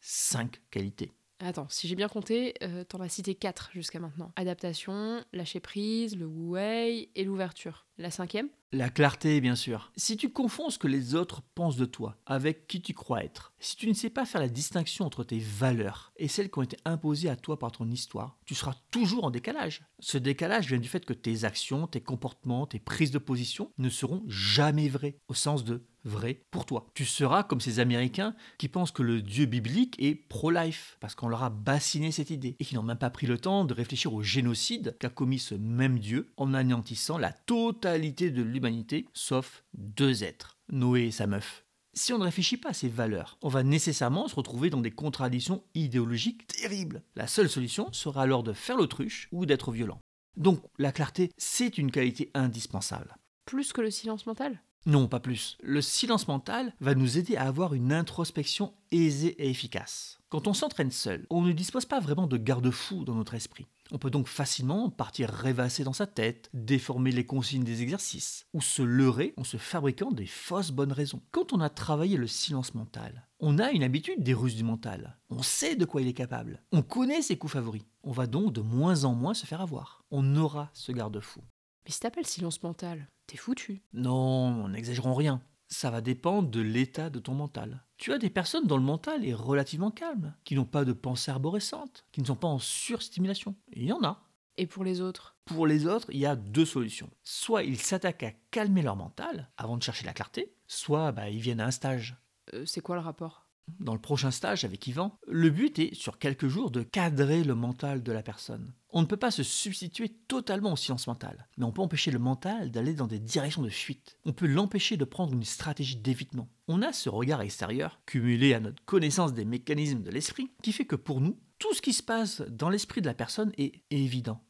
5 0.00 0.52
bah, 0.52 0.58
qualités. 0.70 1.12
Attends, 1.38 1.66
si 1.68 1.86
j'ai 1.86 1.96
bien 1.96 2.08
compté, 2.08 2.54
euh, 2.62 2.82
t'en 2.84 3.00
as 3.00 3.10
cité 3.10 3.34
4 3.34 3.70
jusqu'à 3.74 4.00
maintenant. 4.00 4.32
Adaptation, 4.36 5.22
lâcher 5.34 5.60
prise, 5.60 6.16
le 6.16 6.24
wu-wei 6.24 7.10
et 7.14 7.24
l'ouverture. 7.24 7.86
La 7.98 8.10
cinquième? 8.10 8.48
La 8.76 8.90
clarté, 8.90 9.40
bien 9.40 9.56
sûr. 9.56 9.90
Si 9.96 10.18
tu 10.18 10.28
confonds 10.28 10.68
ce 10.68 10.76
que 10.76 10.86
les 10.86 11.14
autres 11.14 11.40
pensent 11.54 11.78
de 11.78 11.86
toi 11.86 12.18
avec 12.26 12.66
qui 12.66 12.82
tu 12.82 12.92
crois 12.92 13.24
être, 13.24 13.54
si 13.58 13.74
tu 13.74 13.88
ne 13.88 13.94
sais 13.94 14.10
pas 14.10 14.26
faire 14.26 14.42
la 14.42 14.50
distinction 14.50 15.06
entre 15.06 15.24
tes 15.24 15.38
valeurs 15.38 16.12
et 16.18 16.28
celles 16.28 16.50
qui 16.50 16.58
ont 16.58 16.62
été 16.62 16.76
imposées 16.84 17.30
à 17.30 17.36
toi 17.36 17.58
par 17.58 17.72
ton 17.72 17.90
histoire, 17.90 18.36
tu 18.44 18.54
seras 18.54 18.74
toujours 18.90 19.24
en 19.24 19.30
décalage. 19.30 19.82
Ce 19.98 20.18
décalage 20.18 20.68
vient 20.68 20.76
du 20.76 20.88
fait 20.88 21.06
que 21.06 21.14
tes 21.14 21.44
actions, 21.44 21.86
tes 21.86 22.02
comportements, 22.02 22.66
tes 22.66 22.78
prises 22.78 23.12
de 23.12 23.18
position 23.18 23.72
ne 23.78 23.88
seront 23.88 24.22
jamais 24.28 24.90
vraies, 24.90 25.20
au 25.28 25.34
sens 25.34 25.64
de 25.64 25.86
vrai 26.06 26.44
pour 26.50 26.64
toi. 26.64 26.86
Tu 26.94 27.04
seras 27.04 27.42
comme 27.42 27.60
ces 27.60 27.80
Américains 27.80 28.34
qui 28.58 28.68
pensent 28.68 28.92
que 28.92 29.02
le 29.02 29.20
Dieu 29.20 29.46
biblique 29.46 29.96
est 29.98 30.14
pro-life, 30.14 30.96
parce 31.00 31.14
qu'on 31.14 31.28
leur 31.28 31.42
a 31.42 31.50
bassiné 31.50 32.12
cette 32.12 32.30
idée, 32.30 32.56
et 32.58 32.64
qui 32.64 32.74
n'ont 32.74 32.82
même 32.82 32.96
pas 32.96 33.10
pris 33.10 33.26
le 33.26 33.38
temps 33.38 33.64
de 33.64 33.74
réfléchir 33.74 34.14
au 34.14 34.22
génocide 34.22 34.96
qu'a 35.00 35.08
commis 35.08 35.38
ce 35.38 35.54
même 35.54 35.98
Dieu 35.98 36.32
en 36.36 36.54
anéantissant 36.54 37.18
la 37.18 37.32
totalité 37.32 38.30
de 38.30 38.42
l'humanité, 38.42 38.65
sauf 39.12 39.64
deux 39.74 40.24
êtres, 40.24 40.58
Noé 40.70 41.06
et 41.06 41.10
sa 41.10 41.26
meuf. 41.26 41.64
Si 41.94 42.12
on 42.12 42.18
ne 42.18 42.24
réfléchit 42.24 42.58
pas 42.58 42.70
à 42.70 42.74
ces 42.74 42.88
valeurs, 42.88 43.38
on 43.42 43.48
va 43.48 43.62
nécessairement 43.62 44.28
se 44.28 44.34
retrouver 44.34 44.68
dans 44.68 44.82
des 44.82 44.90
contradictions 44.90 45.64
idéologiques 45.74 46.46
terribles. 46.46 47.02
La 47.14 47.26
seule 47.26 47.48
solution 47.48 47.90
sera 47.92 48.22
alors 48.22 48.42
de 48.42 48.52
faire 48.52 48.76
l'autruche 48.76 49.28
ou 49.32 49.46
d'être 49.46 49.72
violent. 49.72 50.00
Donc 50.36 50.60
la 50.78 50.92
clarté, 50.92 51.32
c'est 51.38 51.78
une 51.78 51.90
qualité 51.90 52.30
indispensable. 52.34 53.16
Plus 53.46 53.72
que 53.72 53.80
le 53.80 53.90
silence 53.90 54.26
mental? 54.26 54.60
Non, 54.84 55.08
pas 55.08 55.20
plus. 55.20 55.56
Le 55.62 55.80
silence 55.80 56.28
mental 56.28 56.74
va 56.80 56.94
nous 56.94 57.18
aider 57.18 57.36
à 57.36 57.48
avoir 57.48 57.74
une 57.74 57.92
introspection 57.92 58.74
aisée 58.92 59.34
et 59.42 59.50
efficace. 59.50 60.18
Quand 60.28 60.46
on 60.46 60.54
s'entraîne 60.54 60.90
seul, 60.90 61.26
on 61.30 61.42
ne 61.42 61.52
dispose 61.52 61.86
pas 61.86 61.98
vraiment 61.98 62.26
de 62.26 62.36
garde-fous 62.36 63.04
dans 63.04 63.14
notre 63.14 63.34
esprit. 63.34 63.66
On 63.92 63.98
peut 63.98 64.10
donc 64.10 64.26
facilement 64.26 64.90
partir 64.90 65.30
rêvasser 65.30 65.84
dans 65.84 65.92
sa 65.92 66.06
tête, 66.06 66.50
déformer 66.52 67.12
les 67.12 67.24
consignes 67.24 67.64
des 67.64 67.82
exercices, 67.82 68.46
ou 68.52 68.60
se 68.60 68.82
leurrer 68.82 69.34
en 69.36 69.44
se 69.44 69.56
fabriquant 69.56 70.10
des 70.10 70.26
fausses 70.26 70.72
bonnes 70.72 70.92
raisons. 70.92 71.22
Quand 71.30 71.52
on 71.52 71.60
a 71.60 71.70
travaillé 71.70 72.16
le 72.16 72.26
silence 72.26 72.74
mental, 72.74 73.26
on 73.38 73.58
a 73.58 73.70
une 73.70 73.82
habitude 73.82 74.22
des 74.22 74.34
ruses 74.34 74.56
du 74.56 74.64
mental. 74.64 75.18
On 75.30 75.42
sait 75.42 75.76
de 75.76 75.84
quoi 75.84 76.02
il 76.02 76.08
est 76.08 76.14
capable. 76.14 76.62
On 76.72 76.82
connaît 76.82 77.22
ses 77.22 77.36
coups 77.36 77.52
favoris. 77.52 77.84
On 78.02 78.12
va 78.12 78.26
donc 78.26 78.52
de 78.52 78.60
moins 78.60 79.04
en 79.04 79.14
moins 79.14 79.34
se 79.34 79.46
faire 79.46 79.60
avoir. 79.60 80.04
On 80.10 80.36
aura 80.36 80.70
ce 80.72 80.92
garde-fou. 80.92 81.40
Mais 81.84 81.92
si 81.92 82.00
t'appelles 82.00 82.26
silence 82.26 82.62
mental, 82.62 83.08
t'es 83.26 83.36
foutu. 83.36 83.82
Non, 83.92 84.68
n'exagérons 84.68 85.14
rien. 85.14 85.40
Ça 85.68 85.90
va 85.90 86.00
dépendre 86.00 86.48
de 86.48 86.60
l'état 86.60 87.10
de 87.10 87.18
ton 87.18 87.34
mental. 87.34 87.82
Tu 87.96 88.12
as 88.12 88.18
des 88.18 88.30
personnes 88.30 88.66
dont 88.66 88.76
le 88.76 88.82
mental 88.82 89.24
est 89.24 89.34
relativement 89.34 89.90
calme, 89.90 90.34
qui 90.44 90.54
n'ont 90.54 90.64
pas 90.64 90.84
de 90.84 90.92
pensée 90.92 91.30
arborescente, 91.30 92.04
qui 92.12 92.20
ne 92.20 92.26
sont 92.26 92.36
pas 92.36 92.46
en 92.46 92.58
surstimulation. 92.58 93.56
Il 93.72 93.84
y 93.84 93.92
en 93.92 94.04
a. 94.04 94.22
Et 94.58 94.66
pour 94.66 94.84
les 94.84 95.00
autres? 95.00 95.36
Pour 95.44 95.66
les 95.66 95.86
autres, 95.86 96.08
il 96.10 96.18
y 96.18 96.26
a 96.26 96.36
deux 96.36 96.64
solutions. 96.64 97.10
Soit 97.24 97.64
ils 97.64 97.78
s'attaquent 97.78 98.22
à 98.22 98.32
calmer 98.50 98.82
leur 98.82 98.96
mental 98.96 99.50
avant 99.56 99.76
de 99.76 99.82
chercher 99.82 100.06
la 100.06 100.12
clarté, 100.12 100.54
soit 100.66 101.12
bah, 101.12 101.28
ils 101.28 101.40
viennent 101.40 101.60
à 101.60 101.66
un 101.66 101.70
stage. 101.70 102.16
Euh, 102.54 102.64
c'est 102.64 102.80
quoi 102.80 102.96
le 102.96 103.02
rapport? 103.02 103.45
Dans 103.80 103.94
le 103.94 104.00
prochain 104.00 104.30
stage 104.30 104.64
avec 104.64 104.86
Yvan, 104.86 105.18
le 105.26 105.50
but 105.50 105.78
est, 105.78 105.94
sur 105.94 106.18
quelques 106.18 106.48
jours, 106.48 106.70
de 106.70 106.82
cadrer 106.82 107.44
le 107.44 107.54
mental 107.54 108.02
de 108.02 108.12
la 108.12 108.22
personne. 108.22 108.72
On 108.90 109.02
ne 109.02 109.06
peut 109.06 109.16
pas 109.16 109.30
se 109.30 109.42
substituer 109.42 110.08
totalement 110.28 110.72
au 110.72 110.76
silence 110.76 111.06
mental, 111.06 111.48
mais 111.56 111.64
on 111.64 111.72
peut 111.72 111.82
empêcher 111.82 112.10
le 112.10 112.18
mental 112.18 112.70
d'aller 112.70 112.94
dans 112.94 113.06
des 113.06 113.18
directions 113.18 113.62
de 113.62 113.68
fuite. 113.68 114.18
On 114.24 114.32
peut 114.32 114.46
l'empêcher 114.46 114.96
de 114.96 115.04
prendre 115.04 115.34
une 115.34 115.44
stratégie 115.44 115.96
d'évitement. 115.96 116.48
On 116.68 116.82
a 116.82 116.92
ce 116.92 117.08
regard 117.08 117.42
extérieur, 117.42 118.00
cumulé 118.06 118.54
à 118.54 118.60
notre 118.60 118.84
connaissance 118.84 119.34
des 119.34 119.44
mécanismes 119.44 120.02
de 120.02 120.10
l'esprit, 120.10 120.50
qui 120.62 120.72
fait 120.72 120.86
que 120.86 120.96
pour 120.96 121.20
nous, 121.20 121.38
tout 121.58 121.74
ce 121.74 121.82
qui 121.82 121.92
se 121.92 122.02
passe 122.02 122.42
dans 122.42 122.70
l'esprit 122.70 123.00
de 123.00 123.06
la 123.06 123.14
personne 123.14 123.52
est 123.58 123.82
évident. 123.90 124.42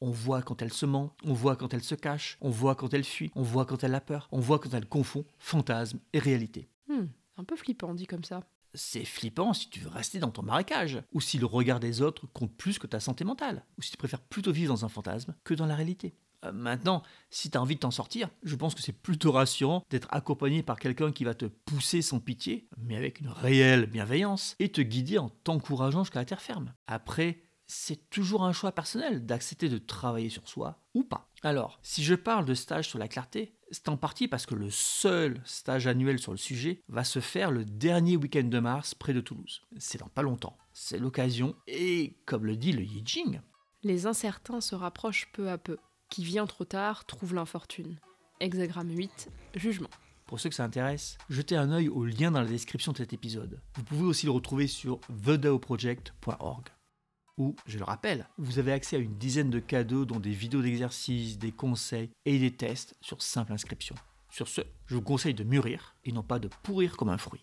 On 0.00 0.10
voit 0.10 0.42
quand 0.42 0.62
elle 0.62 0.72
se 0.72 0.84
ment, 0.84 1.14
on 1.24 1.32
voit 1.32 1.54
quand 1.54 1.72
elle 1.74 1.84
se 1.84 1.94
cache, 1.94 2.36
on 2.40 2.50
voit 2.50 2.74
quand 2.74 2.92
elle 2.92 3.04
fuit, 3.04 3.30
on 3.36 3.42
voit 3.42 3.66
quand 3.66 3.84
elle 3.84 3.94
a 3.94 4.00
peur, 4.00 4.28
on 4.32 4.40
voit 4.40 4.58
quand 4.58 4.74
elle 4.74 4.88
confond 4.88 5.24
fantasme 5.38 6.00
et 6.12 6.18
réalité. 6.18 6.68
Hmm, 6.88 7.06
un 7.36 7.44
peu 7.44 7.54
flippant 7.54 7.94
dit 7.94 8.06
comme 8.06 8.24
ça 8.24 8.42
c'est 8.74 9.04
flippant 9.04 9.52
si 9.52 9.70
tu 9.70 9.80
veux 9.80 9.88
rester 9.88 10.18
dans 10.18 10.30
ton 10.30 10.42
marécage, 10.42 11.02
ou 11.12 11.20
si 11.20 11.38
le 11.38 11.46
regard 11.46 11.80
des 11.80 12.02
autres 12.02 12.26
compte 12.32 12.56
plus 12.56 12.78
que 12.78 12.86
ta 12.86 13.00
santé 13.00 13.24
mentale, 13.24 13.64
ou 13.78 13.82
si 13.82 13.90
tu 13.90 13.96
préfères 13.96 14.20
plutôt 14.20 14.52
vivre 14.52 14.74
dans 14.74 14.84
un 14.84 14.88
fantasme 14.88 15.34
que 15.44 15.54
dans 15.54 15.66
la 15.66 15.74
réalité. 15.74 16.14
Euh, 16.44 16.52
maintenant, 16.52 17.02
si 17.30 17.50
tu 17.50 17.58
as 17.58 17.62
envie 17.62 17.76
de 17.76 17.80
t'en 17.80 17.90
sortir, 17.90 18.28
je 18.42 18.56
pense 18.56 18.74
que 18.74 18.82
c'est 18.82 18.92
plutôt 18.92 19.32
rassurant 19.32 19.84
d'être 19.90 20.08
accompagné 20.10 20.62
par 20.62 20.78
quelqu'un 20.78 21.12
qui 21.12 21.24
va 21.24 21.34
te 21.34 21.46
pousser 21.46 22.02
sans 22.02 22.20
pitié, 22.20 22.68
mais 22.78 22.96
avec 22.96 23.20
une 23.20 23.28
réelle 23.28 23.86
bienveillance, 23.86 24.56
et 24.58 24.70
te 24.70 24.80
guider 24.80 25.18
en 25.18 25.28
t'encourageant 25.28 26.04
jusqu'à 26.04 26.20
la 26.20 26.24
terre 26.24 26.42
ferme. 26.42 26.74
Après, 26.86 27.42
c'est 27.66 28.10
toujours 28.10 28.44
un 28.44 28.52
choix 28.52 28.72
personnel 28.72 29.24
d'accepter 29.24 29.68
de 29.68 29.78
travailler 29.78 30.28
sur 30.28 30.48
soi 30.48 30.82
ou 30.94 31.04
pas. 31.04 31.30
Alors, 31.42 31.78
si 31.82 32.02
je 32.04 32.14
parle 32.14 32.44
de 32.44 32.54
stage 32.54 32.88
sur 32.88 32.98
la 32.98 33.08
clarté, 33.08 33.54
c'est 33.72 33.88
en 33.88 33.96
partie 33.96 34.28
parce 34.28 34.46
que 34.46 34.54
le 34.54 34.70
seul 34.70 35.40
stage 35.44 35.86
annuel 35.86 36.18
sur 36.18 36.32
le 36.32 36.38
sujet 36.38 36.82
va 36.88 37.04
se 37.04 37.20
faire 37.20 37.50
le 37.50 37.64
dernier 37.64 38.16
week-end 38.16 38.44
de 38.44 38.58
mars 38.60 38.94
près 38.94 39.14
de 39.14 39.20
Toulouse. 39.20 39.62
C'est 39.78 39.98
dans 39.98 40.08
pas 40.08 40.22
longtemps. 40.22 40.56
C'est 40.72 40.98
l'occasion 40.98 41.56
et, 41.66 42.14
comme 42.26 42.44
le 42.44 42.56
dit 42.56 42.72
le 42.72 42.82
Yi 42.82 43.02
Jing, 43.04 43.40
les 43.82 44.06
incertains 44.06 44.60
se 44.60 44.74
rapprochent 44.74 45.28
peu 45.32 45.50
à 45.50 45.58
peu. 45.58 45.78
Qui 46.08 46.24
vient 46.24 46.46
trop 46.46 46.64
tard 46.64 47.06
trouve 47.06 47.34
l'infortune. 47.34 47.98
Hexagramme 48.40 48.90
8, 48.90 49.30
jugement. 49.56 49.90
Pour 50.26 50.38
ceux 50.38 50.50
que 50.50 50.54
ça 50.54 50.64
intéresse, 50.64 51.18
jetez 51.28 51.56
un 51.56 51.72
œil 51.72 51.88
au 51.88 52.04
lien 52.04 52.30
dans 52.30 52.40
la 52.40 52.46
description 52.46 52.92
de 52.92 52.98
cet 52.98 53.12
épisode. 53.12 53.60
Vous 53.74 53.84
pouvez 53.84 54.04
aussi 54.04 54.26
le 54.26 54.32
retrouver 54.32 54.66
sur 54.66 55.00
thedaoproject.org 55.24 56.68
où, 57.42 57.56
je 57.66 57.78
le 57.78 57.84
rappelle, 57.84 58.26
vous 58.38 58.58
avez 58.58 58.72
accès 58.72 58.96
à 58.96 59.00
une 59.00 59.18
dizaine 59.18 59.50
de 59.50 59.58
cadeaux 59.58 60.04
dont 60.04 60.20
des 60.20 60.30
vidéos 60.30 60.62
d'exercices, 60.62 61.38
des 61.38 61.52
conseils 61.52 62.10
et 62.24 62.38
des 62.38 62.52
tests 62.52 62.94
sur 63.00 63.20
simple 63.20 63.52
inscription. 63.52 63.96
Sur 64.30 64.48
ce, 64.48 64.62
je 64.86 64.94
vous 64.94 65.02
conseille 65.02 65.34
de 65.34 65.44
mûrir 65.44 65.94
et 66.04 66.12
non 66.12 66.22
pas 66.22 66.38
de 66.38 66.48
pourrir 66.62 66.96
comme 66.96 67.10
un 67.10 67.18
fruit. 67.18 67.42